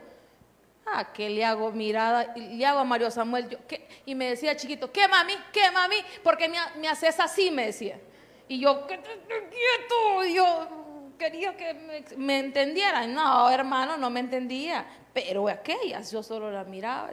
[0.92, 3.58] Ah, que le hago mirada, le hago a Mario Samuel,
[4.04, 5.34] y me decía chiquito, ¿qué mami?
[5.52, 5.96] ¿Qué mami?
[6.24, 8.00] Porque me, me haces así, me decía.
[8.48, 13.14] Y yo, qué quieto, yo quería que me, me entendieran.
[13.14, 14.84] No, hermano, no me entendía.
[15.12, 17.10] Pero aquellas, yo solo la miraba.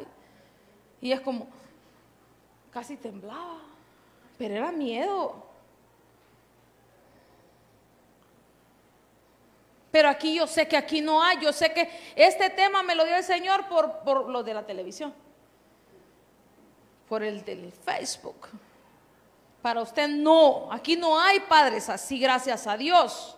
[1.00, 1.48] y es como,
[2.72, 3.62] casi temblaba.
[4.38, 5.47] Pero era miedo.
[9.91, 13.06] Pero aquí yo sé que aquí no hay, yo sé que este tema me lo
[13.06, 15.13] dio el Señor por, por lo de la televisión,
[17.08, 18.47] por el del Facebook.
[19.62, 23.38] Para usted no, aquí no hay padres así, gracias a Dios.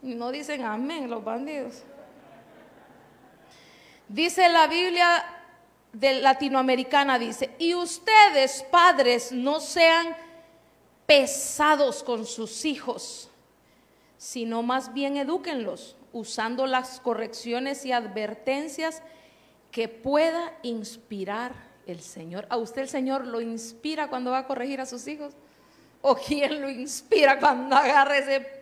[0.00, 1.82] no dicen amén los bandidos.
[4.08, 5.39] Dice la Biblia
[5.92, 10.16] de latinoamericana, dice, y ustedes padres no sean
[11.06, 13.30] pesados con sus hijos
[14.20, 19.02] sino más bien edúquenlos usando las correcciones y advertencias
[19.72, 21.54] que pueda inspirar
[21.86, 22.46] el Señor.
[22.50, 25.32] ¿A usted el Señor lo inspira cuando va a corregir a sus hijos?
[26.02, 28.60] ¿O quién lo inspira cuando agarra ese...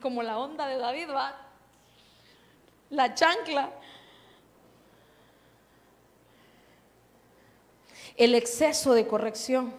[0.00, 1.41] Como la onda de David, va.
[2.92, 3.70] La chancla.
[8.18, 9.72] El exceso de corrección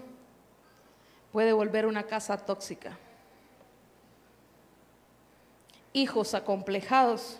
[1.31, 2.97] puede volver una casa tóxica.
[5.93, 7.37] Hijos acomplejados,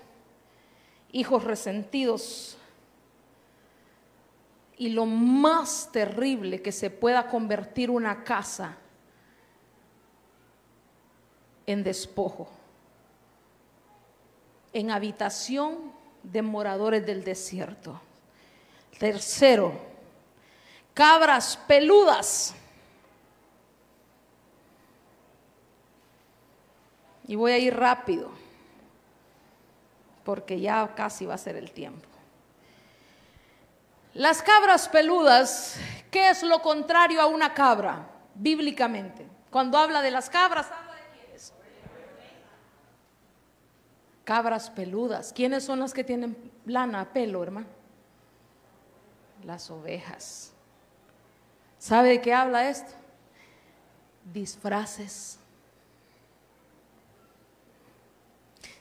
[1.11, 2.55] hijos resentidos.
[4.77, 8.77] Y lo más terrible que se pueda convertir una casa
[11.65, 12.47] en despojo,
[14.73, 15.93] en habitación
[16.23, 18.01] de moradores del desierto.
[18.99, 19.73] Tercero,
[20.93, 22.55] cabras peludas
[27.27, 28.29] Y voy a ir rápido,
[30.23, 32.07] porque ya casi va a ser el tiempo.
[34.13, 35.77] Las cabras peludas,
[36.11, 39.25] ¿qué es lo contrario a una cabra, bíblicamente?
[39.49, 41.53] Cuando habla de las cabras, habla de quiénes.
[44.23, 45.33] Cabras peludas.
[45.33, 47.67] ¿Quiénes son las que tienen lana, pelo, hermano?
[49.43, 50.53] Las ovejas.
[51.77, 52.93] ¿Sabe de qué habla esto?
[54.33, 55.39] Disfraces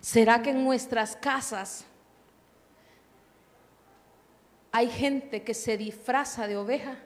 [0.03, 1.85] ¿Será que en nuestras casas
[4.73, 6.97] hay gente que se disfraza de oveja.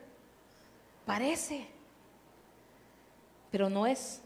[1.05, 1.67] Parece,
[3.51, 4.21] pero no es.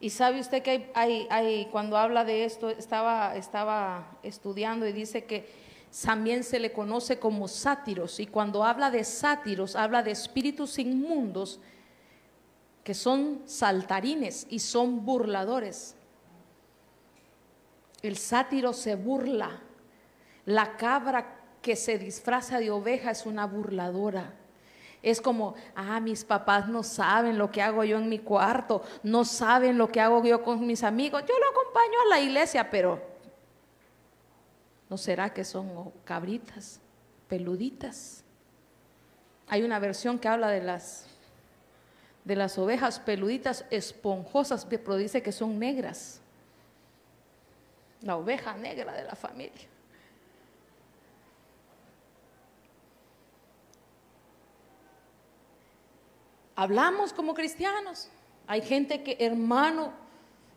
[0.00, 5.48] Y sabe usted que hay, cuando habla de esto, estaba, estaba estudiando y dice que
[6.04, 8.20] también se le conoce como sátiros.
[8.20, 11.60] Y cuando habla de sátiros, habla de espíritus inmundos
[12.84, 15.96] que son saltarines y son burladores.
[18.02, 19.62] El sátiro se burla.
[20.44, 24.34] La cabra que se disfraza de oveja es una burladora.
[25.06, 29.24] Es como, ah, mis papás no saben lo que hago yo en mi cuarto, no
[29.24, 31.22] saben lo que hago yo con mis amigos.
[31.28, 33.00] Yo lo acompaño a la iglesia, pero
[34.90, 36.80] ¿no será que son cabritas,
[37.28, 38.24] peluditas?
[39.46, 41.06] Hay una versión que habla de las
[42.24, 46.20] de las ovejas peluditas esponjosas, pero dice que son negras.
[48.02, 49.68] La oveja negra de la familia.
[56.56, 58.08] Hablamos como cristianos.
[58.46, 59.92] Hay gente que, hermano,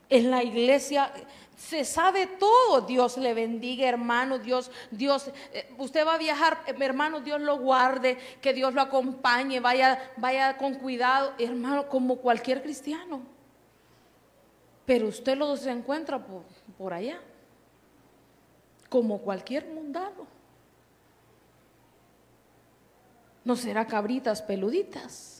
[0.10, 1.12] en la iglesia
[1.58, 2.82] se sabe todo.
[2.82, 4.40] Dios le bendiga, hermano.
[4.40, 8.82] Dios, Dios, eh, usted va a viajar, eh, hermano, Dios lo guarde, que Dios lo
[8.82, 13.22] acompañe, vaya, vaya con cuidado, hermano, como cualquier cristiano.
[14.86, 16.44] Pero usted lo se encuentra por,
[16.78, 17.20] por allá,
[18.88, 20.28] como cualquier mundano.
[23.44, 25.39] No será cabritas peluditas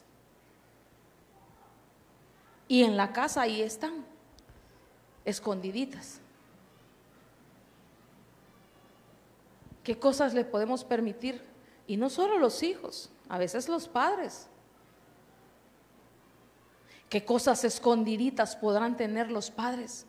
[2.70, 4.06] y en la casa ahí están,
[5.24, 6.20] escondiditas.
[9.82, 11.42] ¿Qué cosas le podemos permitir?
[11.88, 14.46] Y no solo los hijos, a veces los padres.
[17.08, 20.06] ¿Qué cosas escondiditas podrán tener los padres?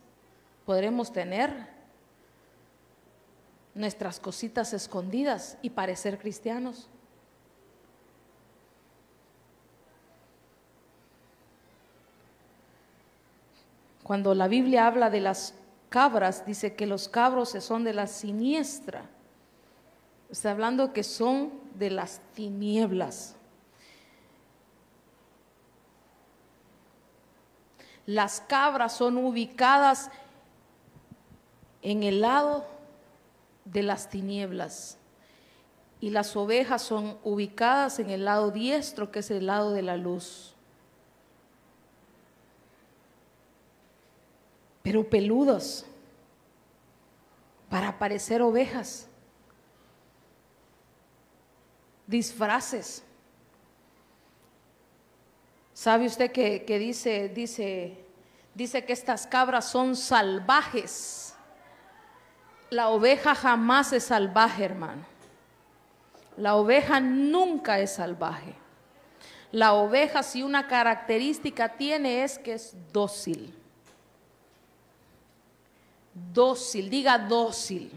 [0.63, 1.67] Podremos tener
[3.73, 6.89] nuestras cositas escondidas y parecer cristianos.
[14.11, 15.53] Cuando la Biblia habla de las
[15.87, 19.09] cabras, dice que los cabros son de la siniestra.
[20.29, 23.37] Está hablando que son de las tinieblas.
[28.05, 30.11] Las cabras son ubicadas
[31.81, 32.65] en el lado
[33.63, 34.97] de las tinieblas
[36.01, 39.95] y las ovejas son ubicadas en el lado diestro, que es el lado de la
[39.95, 40.50] luz.
[44.81, 45.85] Pero peludos,
[47.69, 49.07] para parecer ovejas,
[52.07, 53.03] disfraces.
[55.73, 58.05] ¿Sabe usted que, dice, dice,
[58.53, 61.33] dice que estas cabras son salvajes?
[62.69, 65.05] La oveja jamás es salvaje, hermano.
[66.37, 68.55] La oveja nunca es salvaje.
[69.51, 73.60] La oveja, si una característica tiene, es que es dócil
[76.13, 77.91] dócil, diga dócil.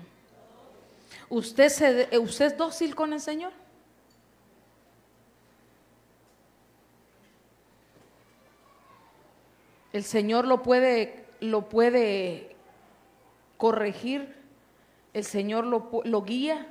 [1.29, 3.53] ¿Usted, se, ¿Usted es dócil con el Señor?
[9.93, 12.57] El Señor lo puede, lo puede
[13.57, 14.35] corregir,
[15.13, 16.67] el Señor lo, lo guía.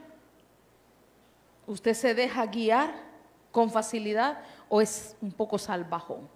[1.66, 2.94] ¿Usted se deja guiar
[3.52, 6.33] con facilidad o es un poco salvajón?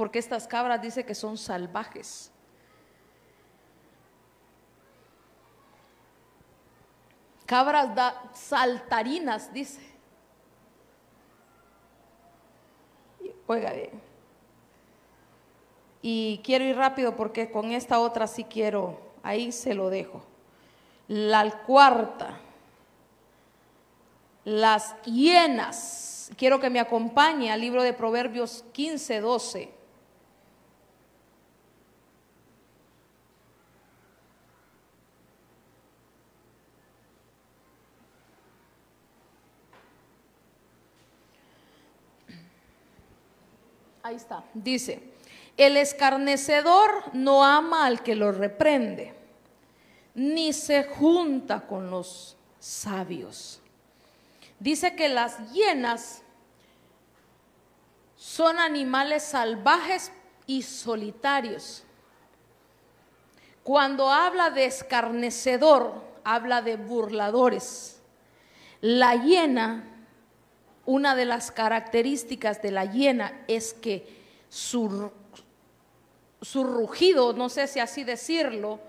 [0.00, 2.32] Porque estas cabras dice que son salvajes.
[7.44, 9.82] Cabras da, saltarinas, dice.
[13.46, 13.90] Oiga bien.
[16.00, 20.22] Y quiero ir rápido porque con esta otra sí quiero, ahí se lo dejo.
[21.08, 22.38] La cuarta,
[24.46, 26.30] las hienas.
[26.38, 29.79] Quiero que me acompañe al libro de Proverbios 15, 12.
[44.10, 44.42] Ahí está.
[44.54, 45.00] Dice,
[45.56, 49.14] el escarnecedor no ama al que lo reprende,
[50.16, 53.60] ni se junta con los sabios.
[54.58, 56.22] Dice que las hienas
[58.16, 60.10] son animales salvajes
[60.44, 61.84] y solitarios.
[63.62, 68.00] Cuando habla de escarnecedor, habla de burladores.
[68.80, 69.84] La hiena
[70.90, 74.08] una de las características de la hiena es que
[74.48, 75.08] su,
[76.42, 78.80] su rugido, no sé si así decirlo,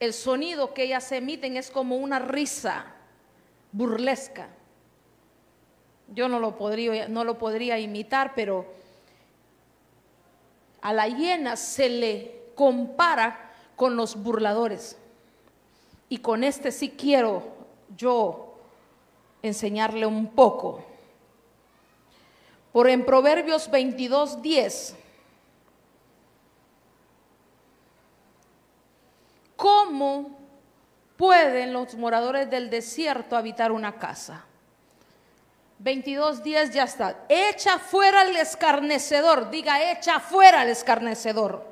[0.00, 2.84] el sonido que ellas emiten es como una risa
[3.72, 4.48] burlesca.
[6.08, 8.66] Yo no lo podría, no lo podría imitar, pero
[10.82, 14.98] a la hiena se le compara con los burladores.
[16.10, 17.44] Y con este sí quiero
[17.96, 18.58] yo
[19.40, 20.89] enseñarle un poco.
[22.72, 24.96] Por en Proverbios 22, 10
[29.60, 30.38] ¿Cómo
[31.18, 34.46] pueden los moradores del desierto habitar una casa?
[35.80, 37.26] 22 días ya está.
[37.28, 41.66] Echa fuera al escarnecedor, diga, echa fuera al escarnecedor.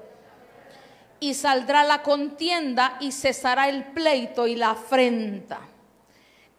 [1.20, 5.61] Y saldrá la contienda y cesará el pleito y la afrenta.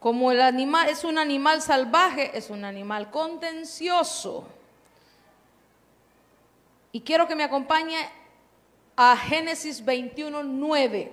[0.00, 4.48] Como el animal es un animal salvaje, es un animal contencioso.
[6.90, 7.98] Y quiero que me acompañe
[8.96, 11.12] a Génesis 21, 9.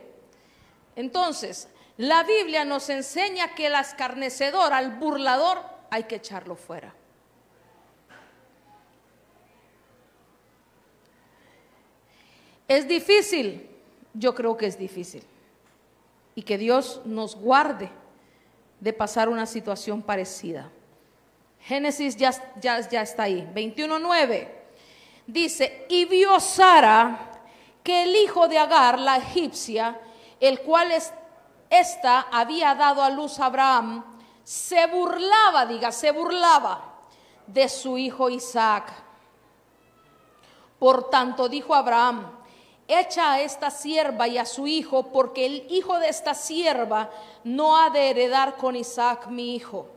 [0.96, 1.68] Entonces,
[1.98, 5.60] la Biblia nos enseña que el escarnecedor, al burlador,
[5.90, 6.96] hay que echarlo fuera.
[12.70, 13.70] ¿Es difícil?
[14.14, 15.24] Yo creo que es difícil.
[16.36, 17.90] Y que Dios nos guarde
[18.80, 20.70] de pasar una situación parecida.
[21.60, 23.48] Génesis ya, ya, ya está ahí.
[23.54, 24.58] 21.9
[25.28, 27.32] dice, y vio Sara
[27.84, 30.00] que el hijo de Agar, la egipcia,
[30.40, 30.92] el cual
[31.70, 34.04] esta había dado a luz a Abraham,
[34.44, 36.96] se burlaba, diga, se burlaba
[37.46, 38.92] de su hijo Isaac.
[40.80, 42.37] Por tanto, dijo Abraham,
[42.88, 47.10] echa a esta sierva y a su hijo, porque el hijo de esta sierva
[47.44, 49.88] no ha de heredar con Isaac mi hijo.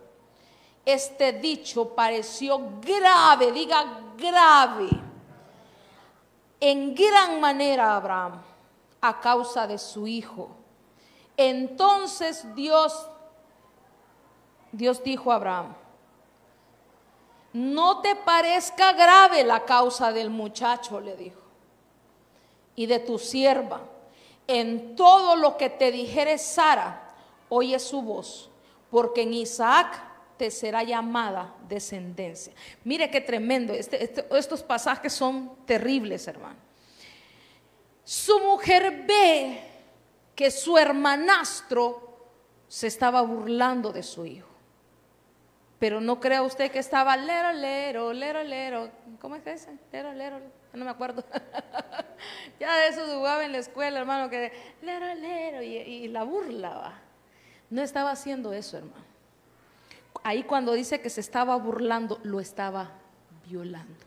[0.85, 4.89] Este dicho pareció grave, diga grave,
[6.59, 8.43] en gran manera a Abraham
[9.01, 10.51] a causa de su hijo.
[11.37, 13.07] Entonces Dios,
[14.73, 15.75] Dios dijo a Abraham,
[17.53, 21.40] no te parezca grave la causa del muchacho, le dijo,
[22.81, 23.83] y de tu sierva.
[24.47, 27.13] En todo lo que te dijere Sara,
[27.51, 28.49] oye su voz,
[28.91, 30.03] porque en Isaac
[30.39, 32.55] te será llamada descendencia.
[32.85, 36.57] Mire qué tremendo, este, este, estos pasajes son terribles, hermano.
[38.03, 39.61] Su mujer ve
[40.35, 42.17] que su hermanastro
[42.67, 44.49] se estaba burlando de su hijo.
[45.81, 48.91] Pero no crea usted que estaba lero, lero, lero, lero.
[49.19, 49.79] ¿Cómo es ese?
[49.91, 50.39] Lero, lero.
[50.75, 51.25] No me acuerdo.
[52.61, 54.53] ya de eso jugaba en la escuela, hermano, que
[54.83, 55.63] lero, lero.
[55.63, 56.99] Y, y la burlaba.
[57.71, 59.07] No estaba haciendo eso, hermano.
[60.23, 62.91] Ahí cuando dice que se estaba burlando, lo estaba
[63.49, 64.05] violando.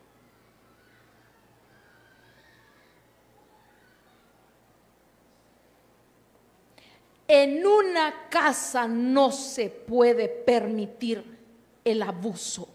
[7.28, 11.33] En una casa no se puede permitir
[11.84, 12.68] el abuso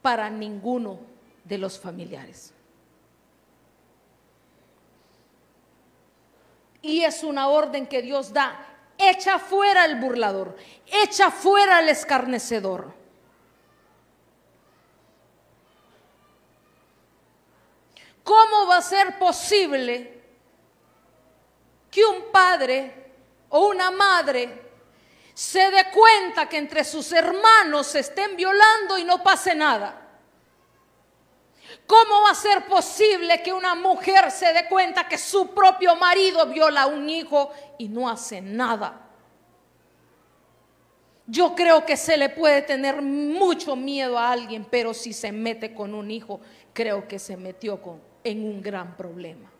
[0.00, 0.98] para ninguno
[1.44, 2.52] de los familiares.
[6.80, 8.68] Y es una orden que Dios da.
[8.98, 12.92] Echa fuera el burlador, echa fuera el escarnecedor.
[18.22, 20.22] ¿Cómo va a ser posible
[21.90, 23.12] que un padre
[23.48, 24.61] o una madre
[25.42, 30.00] se dé cuenta que entre sus hermanos se estén violando y no pase nada.
[31.84, 36.46] ¿Cómo va a ser posible que una mujer se dé cuenta que su propio marido
[36.46, 39.00] viola a un hijo y no hace nada?
[41.26, 45.74] Yo creo que se le puede tener mucho miedo a alguien, pero si se mete
[45.74, 46.40] con un hijo,
[46.72, 49.50] creo que se metió con, en un gran problema.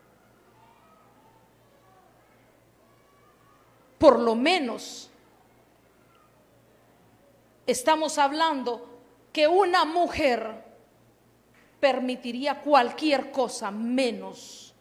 [4.02, 5.11] por lo menos
[7.72, 8.88] estamos hablando
[9.32, 10.64] que una mujer
[11.80, 14.74] permitiría cualquier cosa menos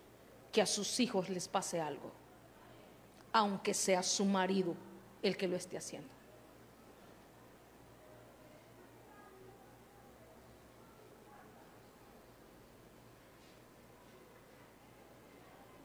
[0.51, 2.11] que a sus hijos les pase algo,
[3.33, 4.75] aunque sea su marido
[5.23, 6.21] el que lo esté haciendo.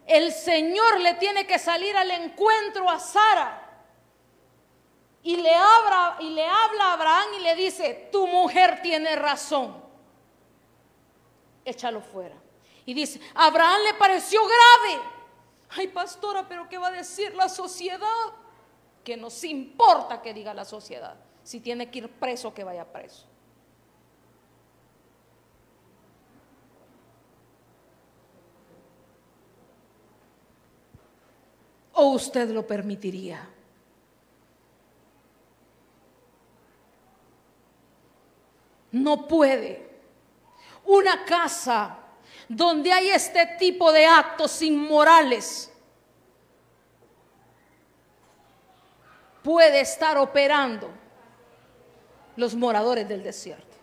[0.07, 3.65] el Señor le tiene que salir al encuentro a Sara
[5.27, 9.77] y le, habla, y le habla a Abraham y le dice, tu mujer tiene razón,
[11.64, 12.37] échalo fuera.
[12.85, 15.03] Y dice, Abraham le pareció grave.
[15.70, 18.07] Ay, pastora, pero ¿qué va a decir la sociedad?
[19.03, 21.16] Que nos importa que diga la sociedad.
[21.43, 23.27] Si tiene que ir preso, que vaya preso.
[31.95, 33.55] ¿O usted lo permitiría?
[38.97, 39.86] No puede.
[40.86, 41.99] Una casa
[42.49, 45.70] donde hay este tipo de actos inmorales
[49.42, 50.90] puede estar operando
[52.36, 53.76] los moradores del desierto.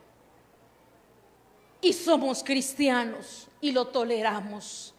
[1.80, 4.96] Y somos cristianos y lo toleramos.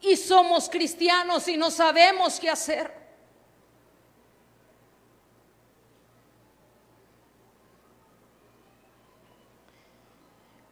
[0.00, 2.99] Y somos cristianos y no sabemos qué hacer.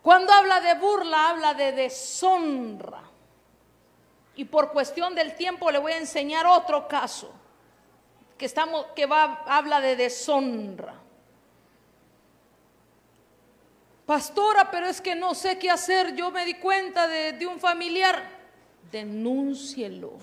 [0.09, 3.03] Cuando habla de burla, habla de deshonra.
[4.37, 7.31] Y por cuestión del tiempo le voy a enseñar otro caso
[8.39, 10.95] que, estamos, que va, habla de deshonra.
[14.07, 16.15] Pastora, pero es que no sé qué hacer.
[16.15, 18.31] Yo me di cuenta de, de un familiar.
[18.91, 20.15] Denúncielo.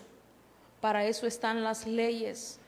[0.81, 2.59] Para eso están las leyes.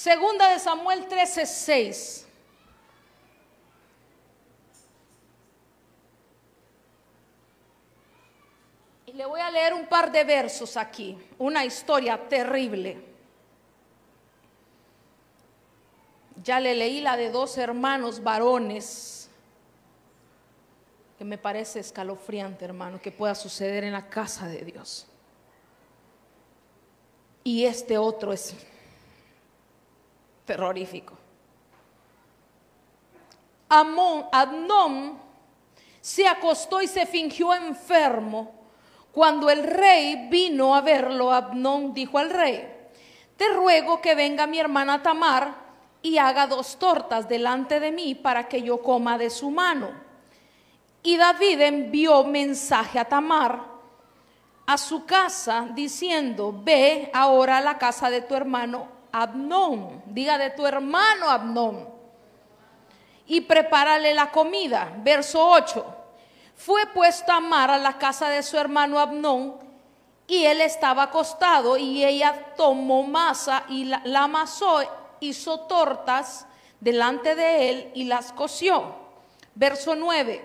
[0.00, 2.24] Segunda de Samuel 13:6.
[9.04, 13.04] Y le voy a leer un par de versos aquí, una historia terrible.
[16.42, 19.28] Ya le leí la de dos hermanos varones,
[21.18, 25.06] que me parece escalofriante, hermano, que pueda suceder en la casa de Dios.
[27.44, 28.54] Y este otro es
[30.44, 31.14] terrorífico.
[33.68, 35.18] Amón, Adnón
[36.00, 38.60] se acostó y se fingió enfermo
[39.12, 42.68] cuando el rey vino a verlo, Abnón dijo al rey,
[43.36, 45.54] te ruego que venga mi hermana Tamar
[46.02, 49.90] y haga dos tortas delante de mí para que yo coma de su mano.
[51.02, 53.64] Y David envió mensaje a Tamar
[54.66, 60.50] a su casa diciendo, ve ahora a la casa de tu hermano Abnón, diga de
[60.50, 61.88] tu hermano Abnón,
[63.26, 64.92] y prepárale la comida.
[64.98, 65.96] Verso 8.
[66.56, 69.54] Fue pues Tamar a la casa de su hermano Abnón
[70.26, 74.80] y él estaba acostado y ella tomó masa y la, amasó,
[75.20, 76.46] hizo tortas
[76.80, 78.94] delante de él y las coció.
[79.54, 80.44] Verso 9.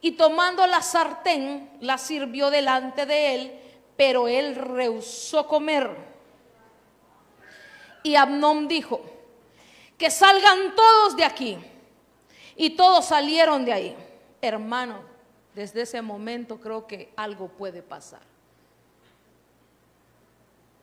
[0.00, 3.60] Y tomando la sartén, la sirvió delante de él,
[3.96, 6.13] pero él rehusó comer.
[8.04, 9.00] Y Abnón dijo,
[9.98, 11.58] que salgan todos de aquí.
[12.54, 13.96] Y todos salieron de ahí.
[14.40, 15.00] Hermano,
[15.54, 18.20] desde ese momento creo que algo puede pasar.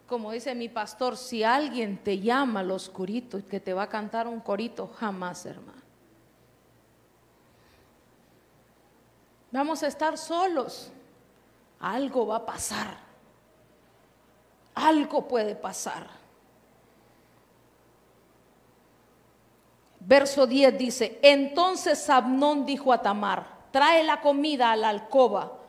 [0.07, 3.89] Como dice mi pastor, si alguien te llama al oscurito y que te va a
[3.89, 5.81] cantar un corito, jamás, hermano.
[9.51, 10.91] Vamos a estar solos.
[11.79, 12.97] Algo va a pasar.
[14.73, 16.20] Algo puede pasar.
[20.03, 25.59] Verso 10 dice, entonces Abnón dijo a Tamar, trae la comida a la alcoba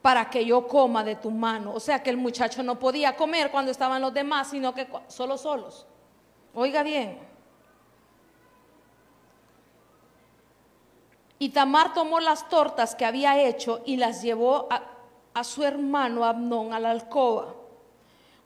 [0.00, 1.74] para que yo coma de tu mano.
[1.74, 5.36] O sea que el muchacho no podía comer cuando estaban los demás, sino que solo
[5.36, 5.86] solos.
[6.54, 7.18] Oiga bien.
[11.38, 14.84] Y Tamar tomó las tortas que había hecho y las llevó a,
[15.34, 17.59] a su hermano Abnón a la alcoba.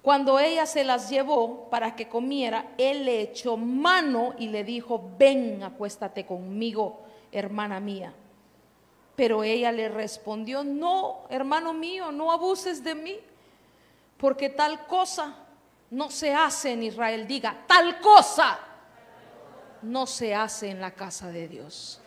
[0.04, 5.02] Cuando ella se las llevó para que comiera, él le echó mano y le dijo,
[5.18, 7.00] ven, acuéstate conmigo,
[7.32, 8.12] hermana mía.
[9.16, 13.16] Pero ella le respondió, no, hermano mío, no abuses de mí,
[14.18, 15.36] porque tal cosa
[15.90, 17.26] no se hace en Israel.
[17.26, 18.58] Diga, tal cosa
[19.80, 21.98] no se hace en la casa de Dios.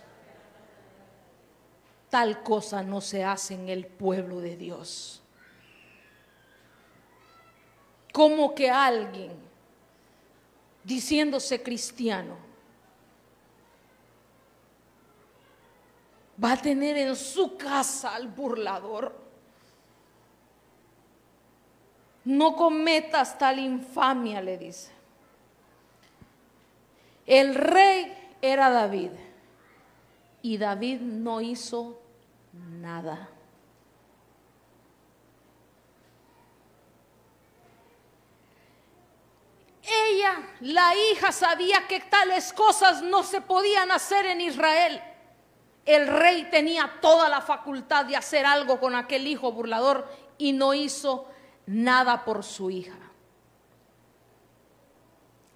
[2.12, 5.24] Tal cosa no se hace en el pueblo de Dios.
[8.18, 9.32] Como que alguien
[10.84, 12.36] diciéndose cristiano
[16.43, 19.15] va a tener en su casa al burlador.
[22.26, 24.91] No cometas tal infamia, le dice.
[27.28, 29.11] El rey era David
[30.41, 32.01] y David no hizo
[32.82, 33.30] nada.
[39.88, 45.02] Ella, la hija, sabía que tales cosas no se podían hacer en Israel
[45.88, 50.06] el rey tenía toda la facultad de hacer algo con aquel hijo burlador
[50.38, 51.30] y no hizo
[51.66, 52.98] nada por su hija.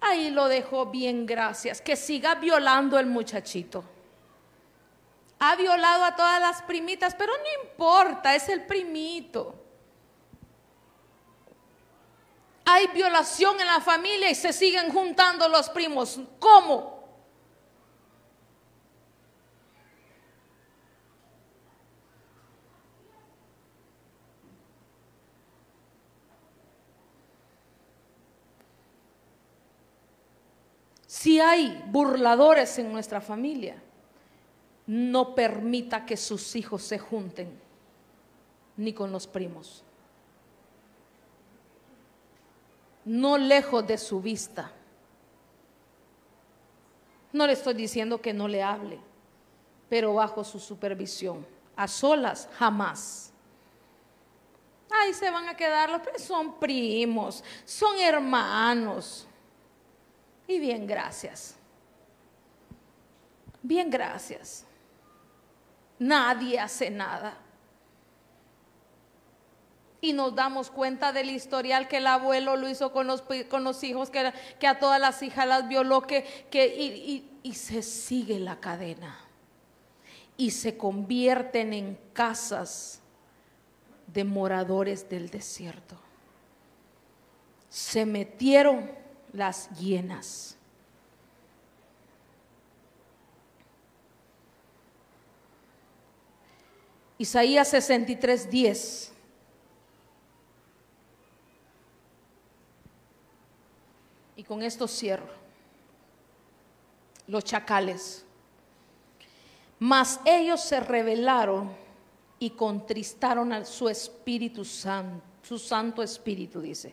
[0.00, 1.82] Ahí lo dejó bien, gracias.
[1.82, 3.84] Que siga violando el muchachito.
[5.38, 9.61] Ha violado a todas las primitas, pero no importa, es el primito.
[12.64, 16.20] Hay violación en la familia y se siguen juntando los primos.
[16.38, 17.02] ¿Cómo?
[31.22, 33.80] Si hay burladores en nuestra familia,
[34.86, 37.60] no permita que sus hijos se junten
[38.76, 39.84] ni con los primos.
[43.04, 44.70] No lejos de su vista.
[47.32, 48.98] No le estoy diciendo que no le hable,
[49.88, 51.46] pero bajo su supervisión.
[51.74, 53.32] A solas, jamás.
[54.90, 59.26] Ahí se van a quedar los son primos, son hermanos.
[60.46, 61.56] Y bien, gracias.
[63.62, 64.66] Bien, gracias.
[65.98, 67.41] Nadie hace nada.
[70.02, 73.82] Y nos damos cuenta del historial que el abuelo lo hizo con los, con los
[73.82, 78.38] hijos, que, que, a todas las hijas las violó, que, que y, y se sigue
[78.38, 79.18] la cadena.
[80.36, 83.00] Y se convierten en casas
[84.08, 85.96] de moradores del desierto.
[87.68, 88.90] Se metieron
[89.32, 90.56] las hienas.
[97.18, 99.11] Isaías 63, 10.
[104.42, 105.30] Y con esto cierro.
[107.28, 108.24] Los chacales.
[109.78, 111.70] Mas ellos se rebelaron
[112.40, 116.92] y contristaron a su Espíritu Santo, su Santo Espíritu, dice,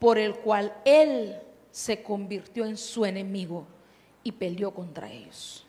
[0.00, 1.40] por el cual Él
[1.70, 3.64] se convirtió en su enemigo
[4.24, 5.64] y peleó contra ellos.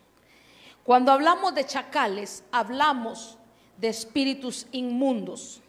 [0.82, 3.38] Cuando hablamos de chacales, hablamos
[3.76, 5.62] de espíritus inmundos.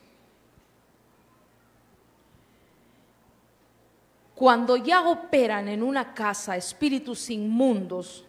[4.40, 8.24] Cuando ya operan en una casa espíritus inmundos,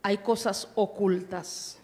[0.00, 1.76] hay cosas ocultas.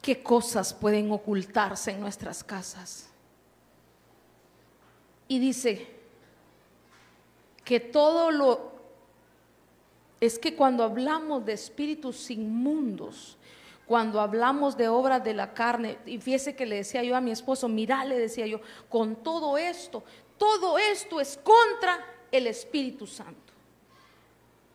[0.00, 3.10] ¿Qué cosas pueden ocultarse en nuestras casas?
[5.28, 6.00] Y dice
[7.62, 8.72] que todo lo...
[10.18, 13.36] Es que cuando hablamos de espíritus inmundos,
[13.90, 17.32] cuando hablamos de obras de la carne, y fíjese que le decía yo a mi
[17.32, 20.04] esposo, mira, le decía yo, con todo esto,
[20.38, 21.98] todo esto es contra
[22.30, 23.52] el Espíritu Santo.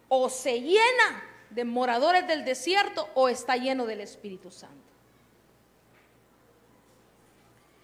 [0.10, 4.92] O se llena de moradores del desierto o está lleno del Espíritu Santo.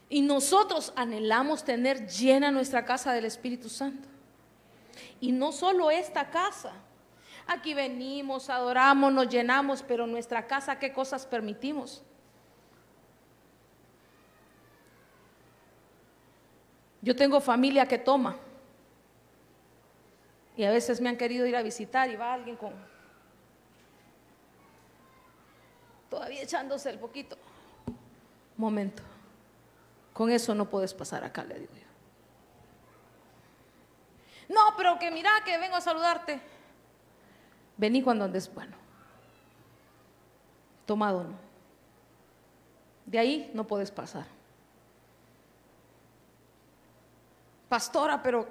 [0.09, 4.09] Y nosotros anhelamos tener llena nuestra casa del Espíritu Santo.
[5.21, 6.73] Y no solo esta casa.
[7.47, 12.03] Aquí venimos, adoramos, nos llenamos, pero nuestra casa, ¿qué cosas permitimos?
[17.01, 18.37] Yo tengo familia que toma.
[20.55, 22.73] Y a veces me han querido ir a visitar y va alguien con...
[26.09, 27.37] Todavía echándose el poquito.
[28.57, 29.01] Momento.
[30.13, 31.87] Con eso no puedes pasar acá, le digo yo.
[34.53, 36.41] No, pero que mira que vengo a saludarte.
[37.78, 38.76] Vení cuando andes bueno.
[40.86, 41.36] Tomado no.
[43.05, 44.26] De ahí no puedes pasar.
[47.69, 48.47] Pastora, pero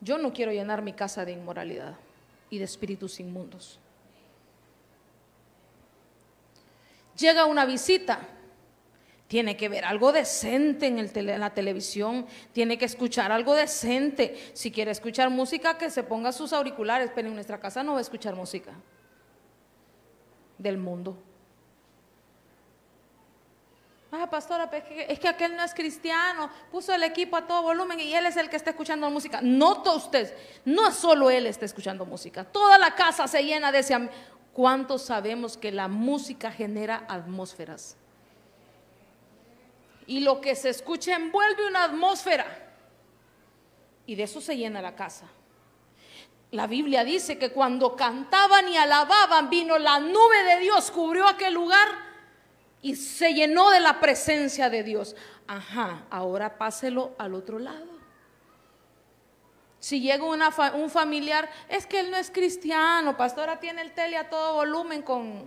[0.00, 1.96] yo no quiero llenar mi casa de inmoralidad
[2.50, 3.78] y de espíritus inmundos.
[7.16, 8.20] Llega una visita
[9.32, 14.50] tiene que ver algo decente en, la televisión, tiene que escuchar algo decente.
[14.52, 17.98] Si quiere escuchar música, que se ponga sus auriculares, pero en nuestra casa no va
[18.00, 18.72] a escuchar música
[20.58, 21.16] del mundo.
[24.10, 24.70] Ah, pastora,
[25.08, 28.36] es que aquel no es cristiano, puso el equipo a todo volumen y él es
[28.36, 29.40] el que está escuchando música.
[29.42, 34.10] No usted, no solo él está escuchando música, toda la casa se llena de ese...
[34.52, 37.96] ¿Cuántos sabemos que la música genera atmósferas?
[40.06, 42.46] Y lo que se escucha envuelve una atmósfera.
[44.06, 45.26] Y de eso se llena la casa.
[46.50, 51.54] La Biblia dice que cuando cantaban y alababan, vino la nube de Dios, cubrió aquel
[51.54, 51.88] lugar
[52.82, 55.16] y se llenó de la presencia de Dios.
[55.46, 57.86] Ajá, ahora páselo al otro lado.
[59.78, 64.28] Si llega un familiar, es que él no es cristiano, pastora tiene el tele a
[64.28, 65.42] todo volumen con...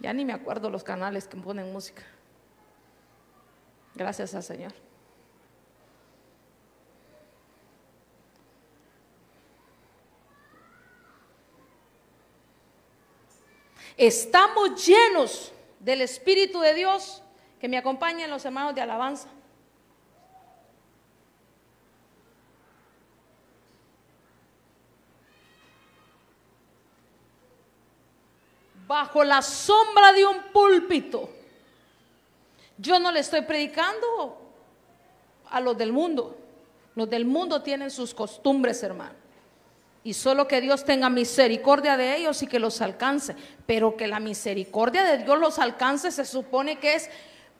[0.00, 2.02] Ya ni me acuerdo los canales que ponen música.
[3.96, 4.74] Gracias al Señor.
[13.96, 17.22] Estamos llenos del Espíritu de Dios
[17.58, 19.30] que me acompañen los hermanos de alabanza.
[28.86, 31.35] Bajo la sombra de un púlpito
[32.78, 34.38] yo no le estoy predicando
[35.50, 36.36] a los del mundo.
[36.94, 39.14] Los del mundo tienen sus costumbres, hermano.
[40.04, 43.34] Y solo que Dios tenga misericordia de ellos y que los alcance.
[43.66, 47.10] Pero que la misericordia de Dios los alcance se supone que es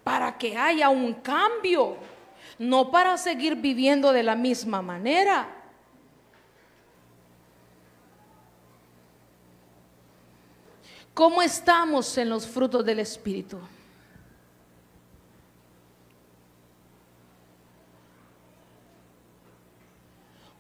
[0.04, 1.96] para que haya un cambio,
[2.58, 5.48] no para seguir viviendo de la misma manera.
[11.12, 13.58] ¿Cómo estamos en los frutos del Espíritu?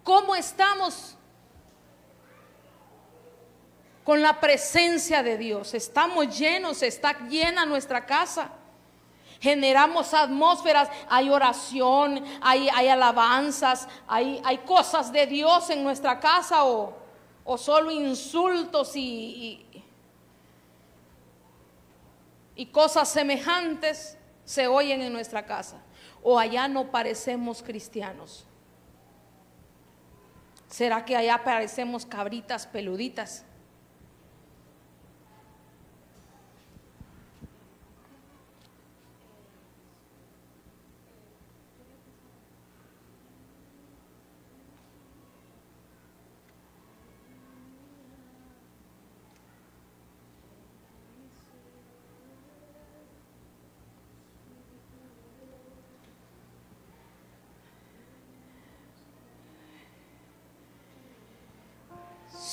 [0.06, 1.16] ¿Cómo estamos
[4.04, 5.74] con la presencia de Dios?
[5.74, 6.80] ¿Estamos llenos?
[6.84, 8.52] ¿Está llena nuestra casa?
[9.38, 16.96] generamos atmósferas, hay oración, hay, alabanzas, hay, cosas de Dios en nuestra casa o,
[17.58, 19.60] solo insultos y
[22.72, 25.82] cosas semejantes se oyen en nuestra casa.
[26.22, 28.46] O allá no parecemos cristianos.
[30.68, 33.44] ¿Será que allá parecemos cabritas peluditas?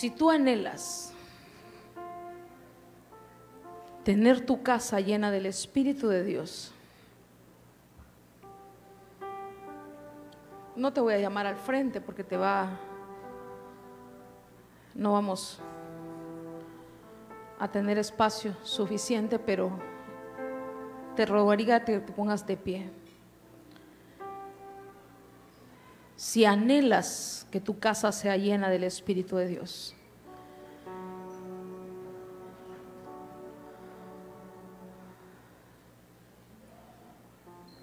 [0.03, 1.13] Si tú anhelas
[4.03, 6.73] tener tu casa llena del Espíritu de Dios,
[10.75, 12.71] no te voy a llamar al frente porque te va,
[14.93, 15.61] no vamos
[17.57, 19.71] a tener espacio suficiente, pero
[21.15, 23.02] te rogaría que te pongas de pie.
[26.23, 29.93] Si anhelas que tu casa sea llena del Espíritu de Dios.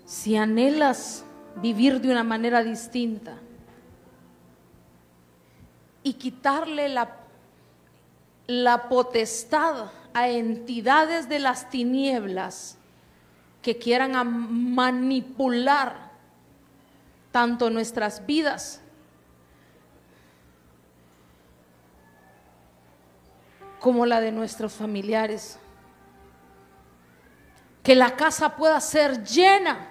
[0.07, 1.23] Si anhelas
[1.57, 3.37] vivir de una manera distinta
[6.03, 7.19] y quitarle la,
[8.47, 12.79] la potestad a entidades de las tinieblas
[13.61, 14.13] que quieran
[14.75, 16.10] manipular
[17.33, 18.81] tanto nuestras vidas
[23.81, 25.59] como la de nuestros familiares.
[27.83, 29.89] Que la casa pueda ser llena.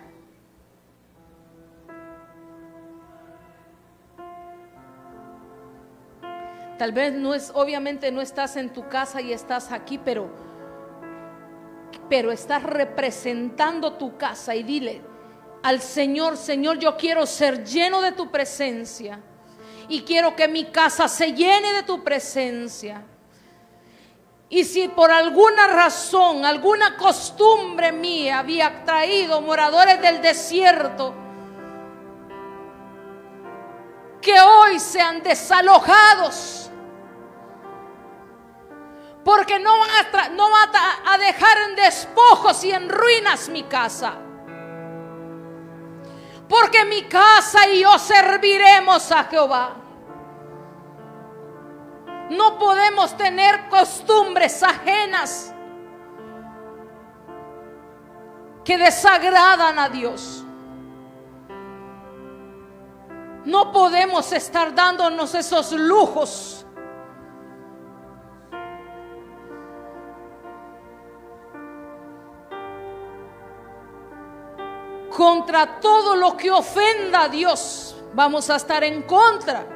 [6.77, 10.29] Tal vez no es, obviamente no estás en tu casa y estás aquí, pero,
[12.07, 15.01] pero estás representando tu casa y dile,
[15.61, 19.19] al Señor, Señor, yo quiero ser lleno de tu presencia
[19.87, 23.03] y quiero que mi casa se llene de tu presencia.
[24.47, 31.13] Y si por alguna razón, alguna costumbre mía había traído moradores del desierto,
[34.21, 36.71] que hoy sean desalojados,
[39.23, 40.69] porque no van a, no van
[41.05, 44.17] a dejar en despojos y en ruinas mi casa
[46.49, 49.75] porque mi casa y yo serviremos a Jehová.
[52.31, 55.53] No podemos tener costumbres ajenas
[58.65, 60.43] que desagradan a Dios.
[63.45, 66.65] No podemos estar dándonos esos lujos
[75.19, 77.93] contra todo lo que ofenda a Dios.
[78.13, 79.67] Vamos a estar en contra.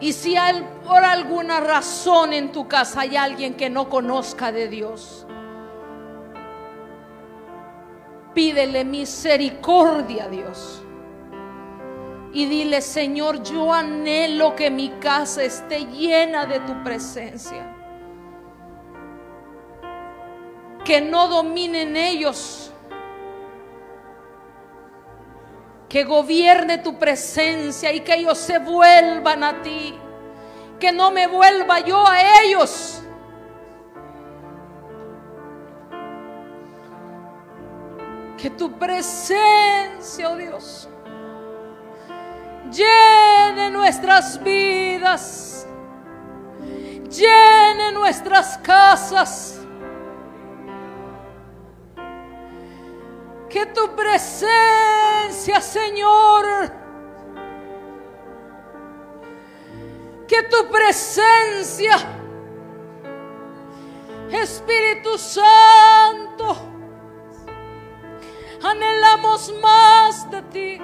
[0.00, 0.34] Y si
[0.82, 5.26] por alguna razón en tu casa hay alguien que no conozca de Dios,
[8.32, 10.82] pídele misericordia a Dios.
[12.32, 17.74] Y dile, Señor, yo anhelo que mi casa esté llena de tu presencia
[20.88, 22.68] que no dominen ellos
[25.88, 29.94] Que gobierne tu presencia y que ellos se vuelvan a ti.
[30.78, 33.02] Que no me vuelva yo a ellos.
[38.36, 40.88] Que tu presencia, oh Dios,
[42.70, 45.66] llene nuestras vidas,
[47.10, 49.57] llene nuestras casas.
[53.48, 56.70] Que tu presencia, Señor,
[60.26, 61.96] que tu presencia,
[64.30, 66.56] Espíritu Santo,
[68.62, 70.78] anhelamos más de ti,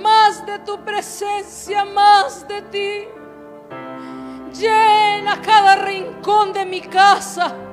[0.00, 3.08] más de tu presencia, más de ti.
[4.52, 7.65] Llena cada rincón de mi casa.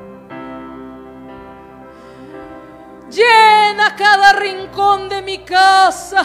[3.13, 6.23] Llena cada rincón de mi casa.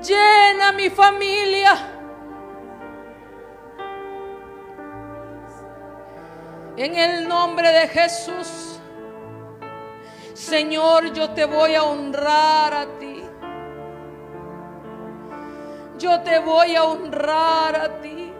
[0.00, 1.74] Llena mi familia.
[6.76, 8.78] En el nombre de Jesús.
[10.34, 13.22] Señor, yo te voy a honrar a ti.
[15.98, 18.31] Yo te voy a honrar a ti.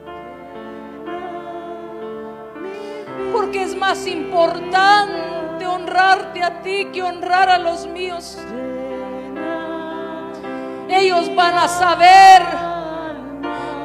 [3.32, 8.38] Porque es más importante honrarte a ti que honrar a los míos.
[10.88, 12.42] Ellos van a saber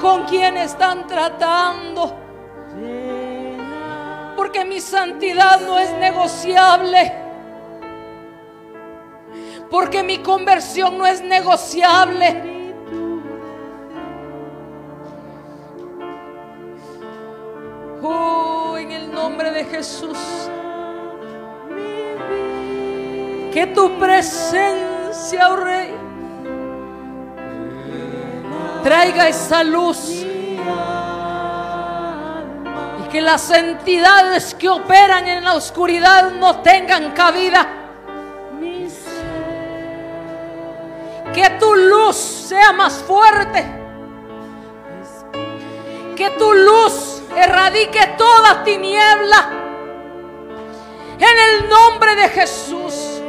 [0.01, 2.15] con quién están tratando.
[4.36, 7.13] Porque mi santidad no es negociable.
[9.69, 12.57] Porque mi conversión no es negociable.
[19.38, 20.17] Nombre de Jesús.
[23.53, 25.93] Que tu presencia, oh Rey,
[28.83, 30.25] traiga esa luz.
[32.99, 37.67] Y que las entidades que operan en la oscuridad no tengan cabida.
[41.31, 43.63] Que tu luz sea más fuerte.
[46.15, 47.07] Que tu luz
[47.38, 49.49] erradique toda tiniebla.
[51.19, 53.21] En el nombre de Jesús.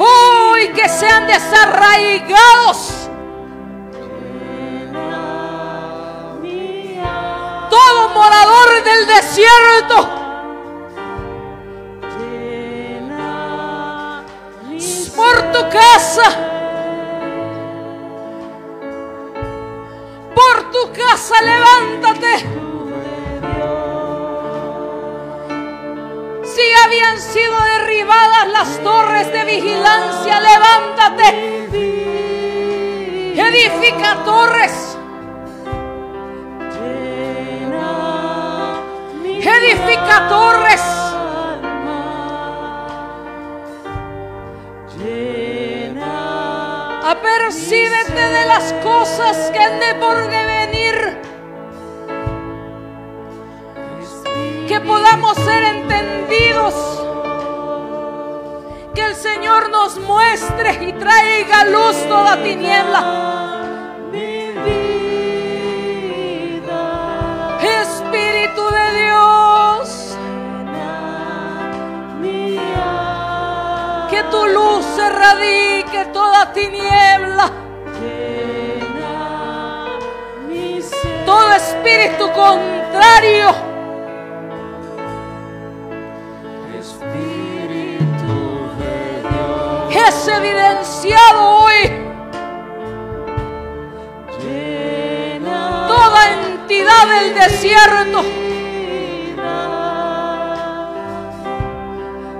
[0.00, 3.08] Oh, que sean desarraigados.
[7.70, 10.08] Todo morador del desierto.
[15.16, 16.57] Por tu casa.
[20.72, 22.34] Tu casa, levántate.
[26.44, 31.28] Si habían sido derribadas las torres de vigilancia, levántate.
[33.34, 34.96] Edifica torres.
[39.40, 40.82] Edifica torres.
[47.04, 50.28] Apercíbete de las cosas que de por
[54.66, 56.74] Que podamos ser entendidos.
[58.94, 63.28] Que el Señor nos muestre y traiga luz toda tiniebla.
[67.62, 70.16] Espíritu de Dios.
[74.10, 77.67] Que tu luz erradique toda tiniebla.
[81.68, 83.54] Espíritu contrario.
[89.90, 91.74] Es evidenciado hoy.
[95.88, 98.22] Toda entidad del desierto.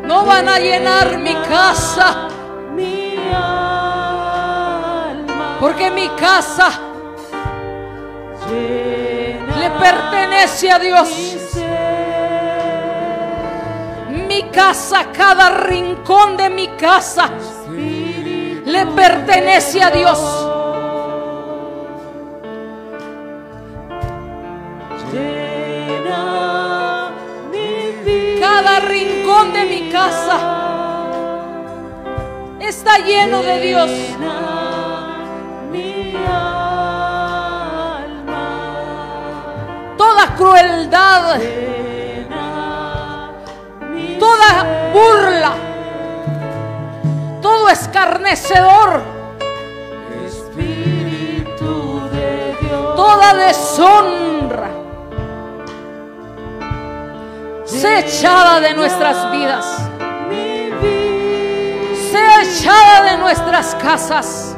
[0.04, 2.28] No van a llenar mi casa.
[5.60, 6.88] Porque mi casa
[9.78, 11.08] pertenece a Dios.
[14.28, 17.30] Mi casa, cada rincón de mi casa
[18.64, 20.18] le pertenece a Dios.
[28.40, 30.38] Cada rincón de mi casa
[32.60, 33.90] está lleno de Dios.
[40.38, 41.40] Crueldad,
[44.20, 45.52] toda burla,
[47.42, 49.02] todo escarnecedor,
[52.94, 54.70] toda deshonra,
[57.64, 59.66] sea echada de nuestras vidas,
[62.12, 64.57] sea echada de nuestras casas.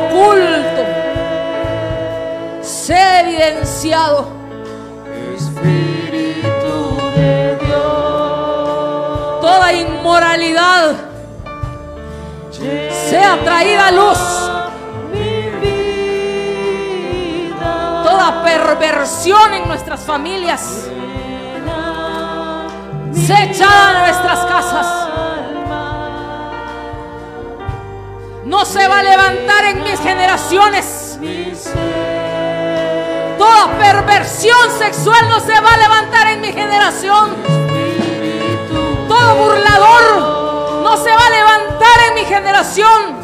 [0.00, 0.82] Oculto
[2.62, 4.28] sea evidenciado.
[5.34, 10.94] Espíritu de Dios, Toda inmoralidad
[13.08, 14.18] sea traída a luz.
[18.04, 20.88] Toda perversión en nuestras familias
[23.12, 25.09] sea echada a nuestras casas.
[28.50, 31.20] No se va a levantar en mis generaciones.
[33.38, 37.36] Toda perversión sexual no se va a levantar en mi generación.
[39.06, 43.19] Todo burlador no se va a levantar en mi generación.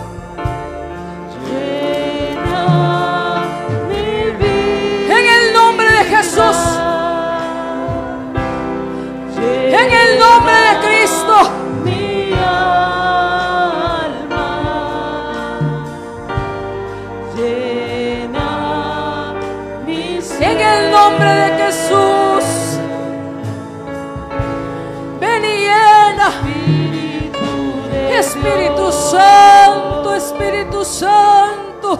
[29.17, 31.99] Santo, Espíritu Santo.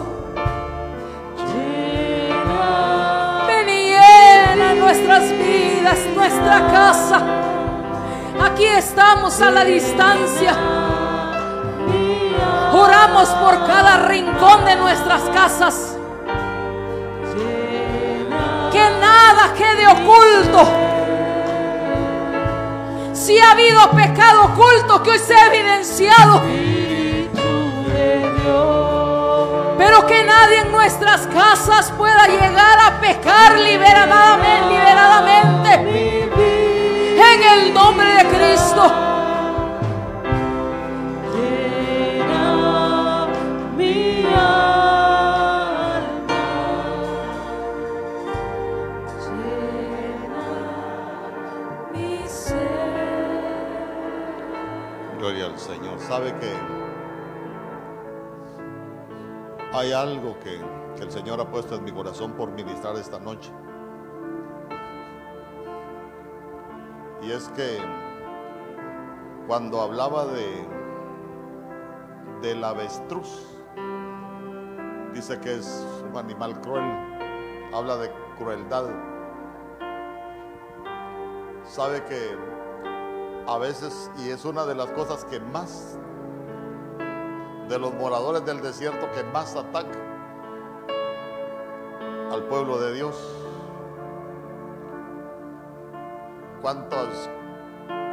[3.47, 7.21] Ven y nuestras vidas, nuestra casa.
[8.39, 10.53] Aquí estamos a la distancia.
[12.73, 15.97] Oramos por cada rincón de nuestras casas.
[18.71, 20.67] Que nada quede oculto.
[23.13, 26.86] Si ha habido pecado oculto que hoy evidenciado, Espíritu de Dios
[29.77, 36.27] pero que nadie en nuestras casas pueda llegar a pecar liberadamente, liberadamente.
[37.33, 39.07] En el nombre de Cristo.
[55.17, 55.99] Gloria al Señor.
[55.99, 56.66] Sabe que
[59.77, 60.59] hay algo que,
[61.01, 63.51] el Señor ha puesto en mi corazón por ministrar esta noche.
[67.21, 67.77] Y es que
[69.47, 70.67] cuando hablaba de
[72.41, 73.45] del avestruz,
[75.13, 76.83] dice que es un animal cruel,
[77.71, 78.85] habla de crueldad.
[81.63, 82.35] Sabe que
[83.47, 85.99] a veces, y es una de las cosas que más,
[87.69, 89.99] de los moradores del desierto, que más ataca
[92.31, 93.15] al pueblo de Dios.
[96.61, 97.29] ¿Cuántos,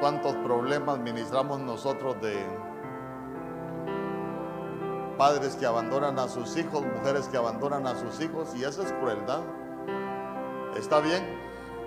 [0.00, 2.44] cuántos problemas ministramos nosotros de
[5.16, 8.54] padres que abandonan a sus hijos, mujeres que abandonan a sus hijos?
[8.54, 9.40] Y esa es crueldad.
[10.76, 11.24] Está bien,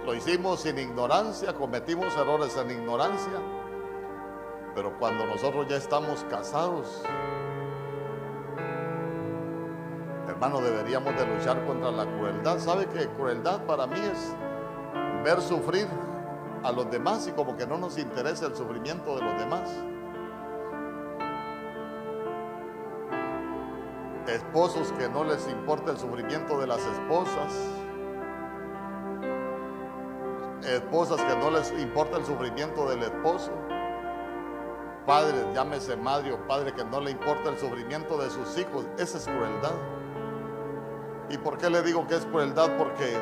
[0.06, 3.34] lo hicimos sin ignorancia, cometimos errores en ignorancia,
[4.74, 7.04] pero cuando nosotros ya estamos casados,
[10.38, 12.60] hermano, deberíamos de luchar contra la crueldad.
[12.60, 14.36] ¿Sabe que crueldad para mí es
[15.24, 15.88] ver sufrir
[16.64, 19.68] a los demás y como que no nos interesa el sufrimiento de los demás?
[24.28, 27.54] Esposos que no les importa el sufrimiento de las esposas
[30.68, 33.52] esposas que no les importa el sufrimiento del esposo,
[35.06, 39.18] padres, llámese madre o padre que no le importa el sufrimiento de sus hijos, esa
[39.18, 39.97] es crueldad.
[41.30, 42.78] ¿Y por qué le digo que es crueldad?
[42.78, 43.18] Porque,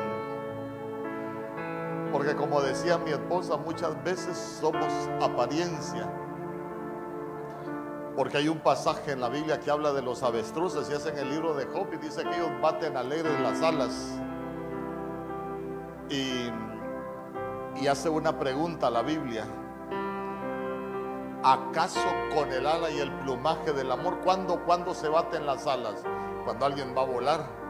[2.12, 4.86] porque como decía mi esposa, muchas veces somos
[5.20, 6.08] apariencia
[8.14, 11.18] Porque hay un pasaje en la Biblia que habla de los avestruces y es en
[11.18, 14.18] el libro de Job y dice que ellos baten alegres las alas.
[16.08, 16.50] Y,
[17.88, 19.44] hace una pregunta a la Biblia.
[21.42, 22.00] ¿Acaso
[22.34, 24.18] con el ala y el plumaje del amor?
[24.24, 26.02] ¿Cuándo, ¿Cuándo se baten las alas?
[26.44, 27.65] Cuando alguien va a volar.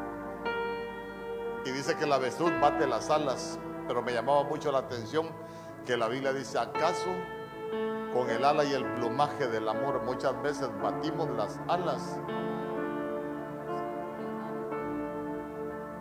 [1.66, 3.58] Y dice que el avestruz bate las alas.
[3.88, 5.26] Pero me llamaba mucho la atención
[5.84, 7.10] que la Biblia dice, ¿acaso
[8.12, 12.20] con el ala y el plumaje del amor muchas veces batimos las alas?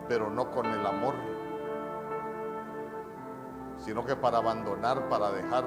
[0.08, 1.14] Pero no con el amor,
[3.78, 5.64] sino que para abandonar, para dejar.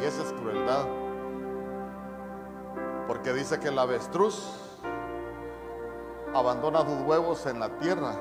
[0.00, 0.86] Y esa es crueldad.
[3.06, 4.80] Porque dice que el avestruz
[6.34, 8.12] abandona sus huevos en la tierra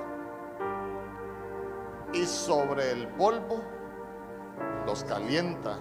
[2.16, 3.62] y sobre el polvo
[4.86, 5.78] los calienta.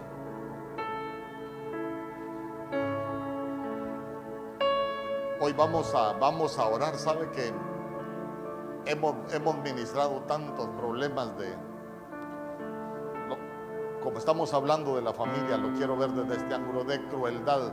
[5.40, 6.96] Hoy vamos a, vamos a orar.
[6.96, 7.52] Sabe que
[8.86, 11.54] hemos, hemos ministrado tantos problemas de,
[14.02, 17.72] como estamos hablando de la familia, lo quiero ver desde este ángulo de crueldad.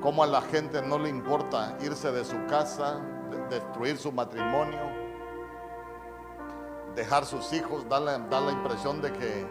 [0.00, 4.78] Cómo a la gente no le importa irse de su casa, de- destruir su matrimonio,
[6.96, 9.46] dejar sus hijos, da la, da la impresión de que,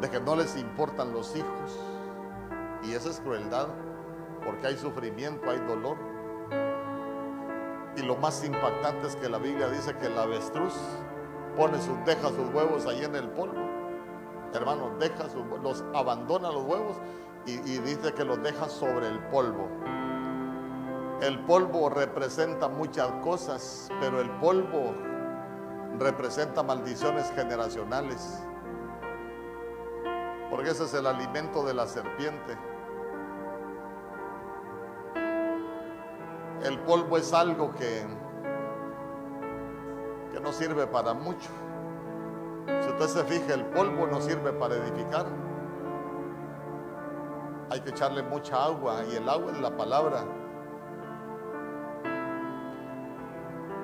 [0.00, 1.78] de que no les importan los hijos.
[2.82, 3.68] Y esa es crueldad,
[4.44, 5.98] porque hay sufrimiento, hay dolor.
[7.96, 10.74] Y lo más impactante es que la Biblia dice que el avestruz
[11.56, 13.60] pone sus, deja sus huevos ahí en el polvo.
[14.54, 16.96] Hermanos, deja sus, los abandona los huevos
[17.44, 19.68] y, y dice que los deja sobre el polvo.
[21.20, 24.94] El polvo representa muchas cosas, pero el polvo
[26.00, 28.42] representa maldiciones generacionales.
[30.50, 32.58] Porque ese es el alimento de la serpiente.
[36.64, 38.04] El polvo es algo que,
[40.32, 41.50] que no sirve para mucho.
[42.66, 45.26] Si usted se fija, el polvo no sirve para edificar.
[47.70, 50.24] Hay que echarle mucha agua y el agua es la palabra.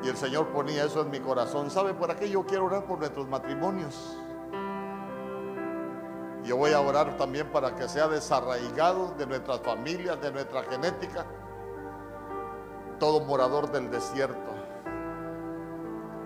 [0.02, 1.70] Y el Señor ponía eso en mi corazón.
[1.70, 4.18] ¿Sabe por qué yo quiero orar por nuestros matrimonios?
[6.44, 11.27] Yo voy a orar también para que sea desarraigado de nuestras familias, de nuestra genética,
[13.01, 14.52] todo morador del desierto.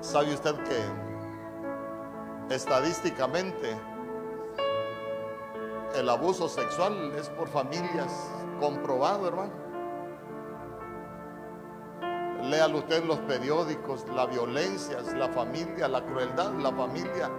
[0.00, 3.80] ¿Sabe usted que estadísticamente
[5.94, 8.12] el abuso sexual es por familias
[8.60, 9.69] comprobado, hermano?
[12.42, 17.30] Léalo usted los periódicos, la violencia, la familia, la crueldad, la familia.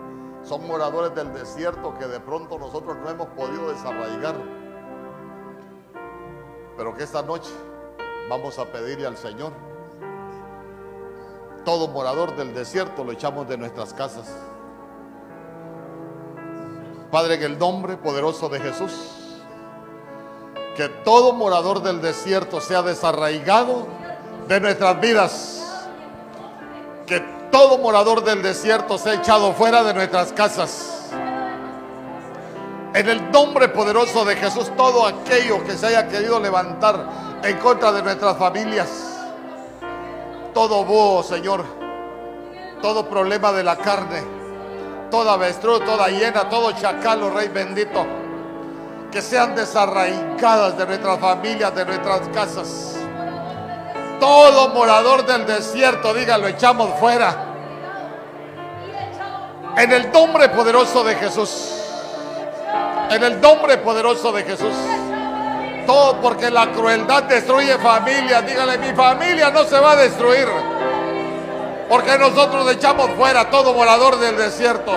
[0.43, 4.35] Son moradores del desierto que de pronto nosotros no hemos podido desarraigar.
[6.77, 7.51] Pero que esta noche
[8.29, 9.51] vamos a pedirle al Señor.
[11.65, 14.35] Todo morador del desierto lo echamos de nuestras casas.
[17.11, 18.93] Padre, en el nombre poderoso de Jesús,
[20.75, 23.85] que todo morador del desierto sea desarraigado
[24.51, 25.63] de nuestras vidas.
[27.07, 27.21] Que
[27.51, 31.09] todo morador del desierto sea echado fuera de nuestras casas.
[32.93, 37.93] En el nombre poderoso de Jesús, todo aquello que se haya querido levantar en contra
[37.93, 38.89] de nuestras familias,
[40.53, 41.63] todo búho, Señor,
[42.81, 44.21] todo problema de la carne,
[45.09, 48.05] toda avestruz, toda hiena, todo chacal, oh Rey bendito,
[49.09, 53.00] que sean desarraigadas de nuestras familias, de nuestras casas.
[54.21, 57.35] Todo morador del desierto, dígalo, echamos fuera.
[59.75, 61.73] En el nombre poderoso de Jesús.
[63.09, 64.75] En el nombre poderoso de Jesús.
[65.87, 68.45] Todo porque la crueldad destruye familias.
[68.45, 70.47] Dígale, mi familia no se va a destruir.
[71.89, 74.93] Porque nosotros echamos fuera todo morador del desierto.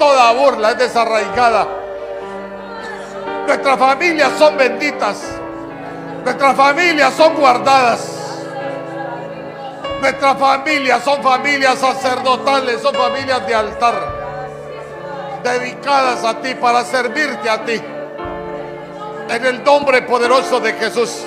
[0.00, 1.64] Toda burla es desarraigada.
[3.46, 5.22] Nuestras familias son benditas.
[6.24, 8.17] Nuestras familias son guardadas.
[10.00, 13.94] Nuestras familias son familias sacerdotales, son familias de altar,
[15.42, 17.80] dedicadas a ti para servirte a ti.
[19.28, 21.24] En el nombre poderoso de Jesús,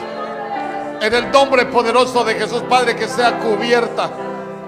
[1.01, 4.09] en el nombre poderoso de Jesús, Padre, que sea cubierta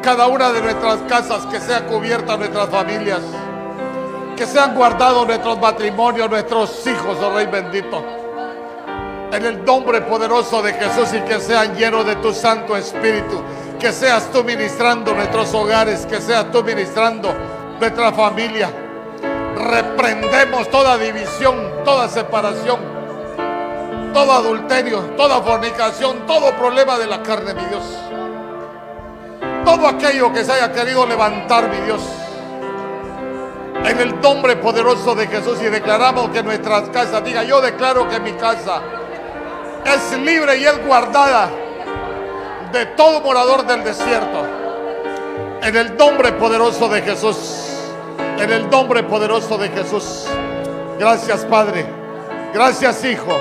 [0.01, 3.21] cada una de nuestras casas, que sea cubierta nuestras familias,
[4.35, 8.03] que sean guardados nuestros matrimonios, nuestros hijos, oh Rey bendito.
[9.31, 13.41] En el nombre poderoso de Jesús y que sean llenos de tu Santo Espíritu.
[13.83, 17.35] Que seas tú ministrando nuestros hogares, que seas tú ministrando
[17.81, 18.69] nuestra familia.
[19.57, 22.79] Reprendemos toda división, toda separación.
[24.13, 27.83] todo adulterio, toda fornicación, todo problema de la carne, mi Dios.
[29.65, 32.01] Todo aquello que se haya querido levantar, mi Dios.
[33.83, 38.21] En el nombre poderoso de Jesús y declaramos que nuestras casas, diga, yo declaro que
[38.21, 38.81] mi casa
[39.85, 41.49] es libre y es guardada
[42.73, 44.45] de todo morador del desierto.
[45.61, 47.69] En el nombre poderoso de Jesús.
[48.37, 50.25] En el nombre poderoso de Jesús.
[50.99, 51.85] Gracias Padre.
[52.53, 53.39] Gracias Hijo.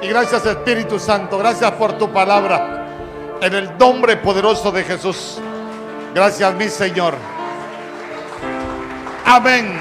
[0.00, 1.38] Y gracias Espíritu Santo.
[1.38, 2.86] Gracias por tu palabra.
[3.40, 5.38] En el nombre poderoso de Jesús.
[6.14, 7.14] Gracias mi Señor.
[9.24, 9.78] Amén.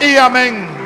[0.00, 0.81] Y amén.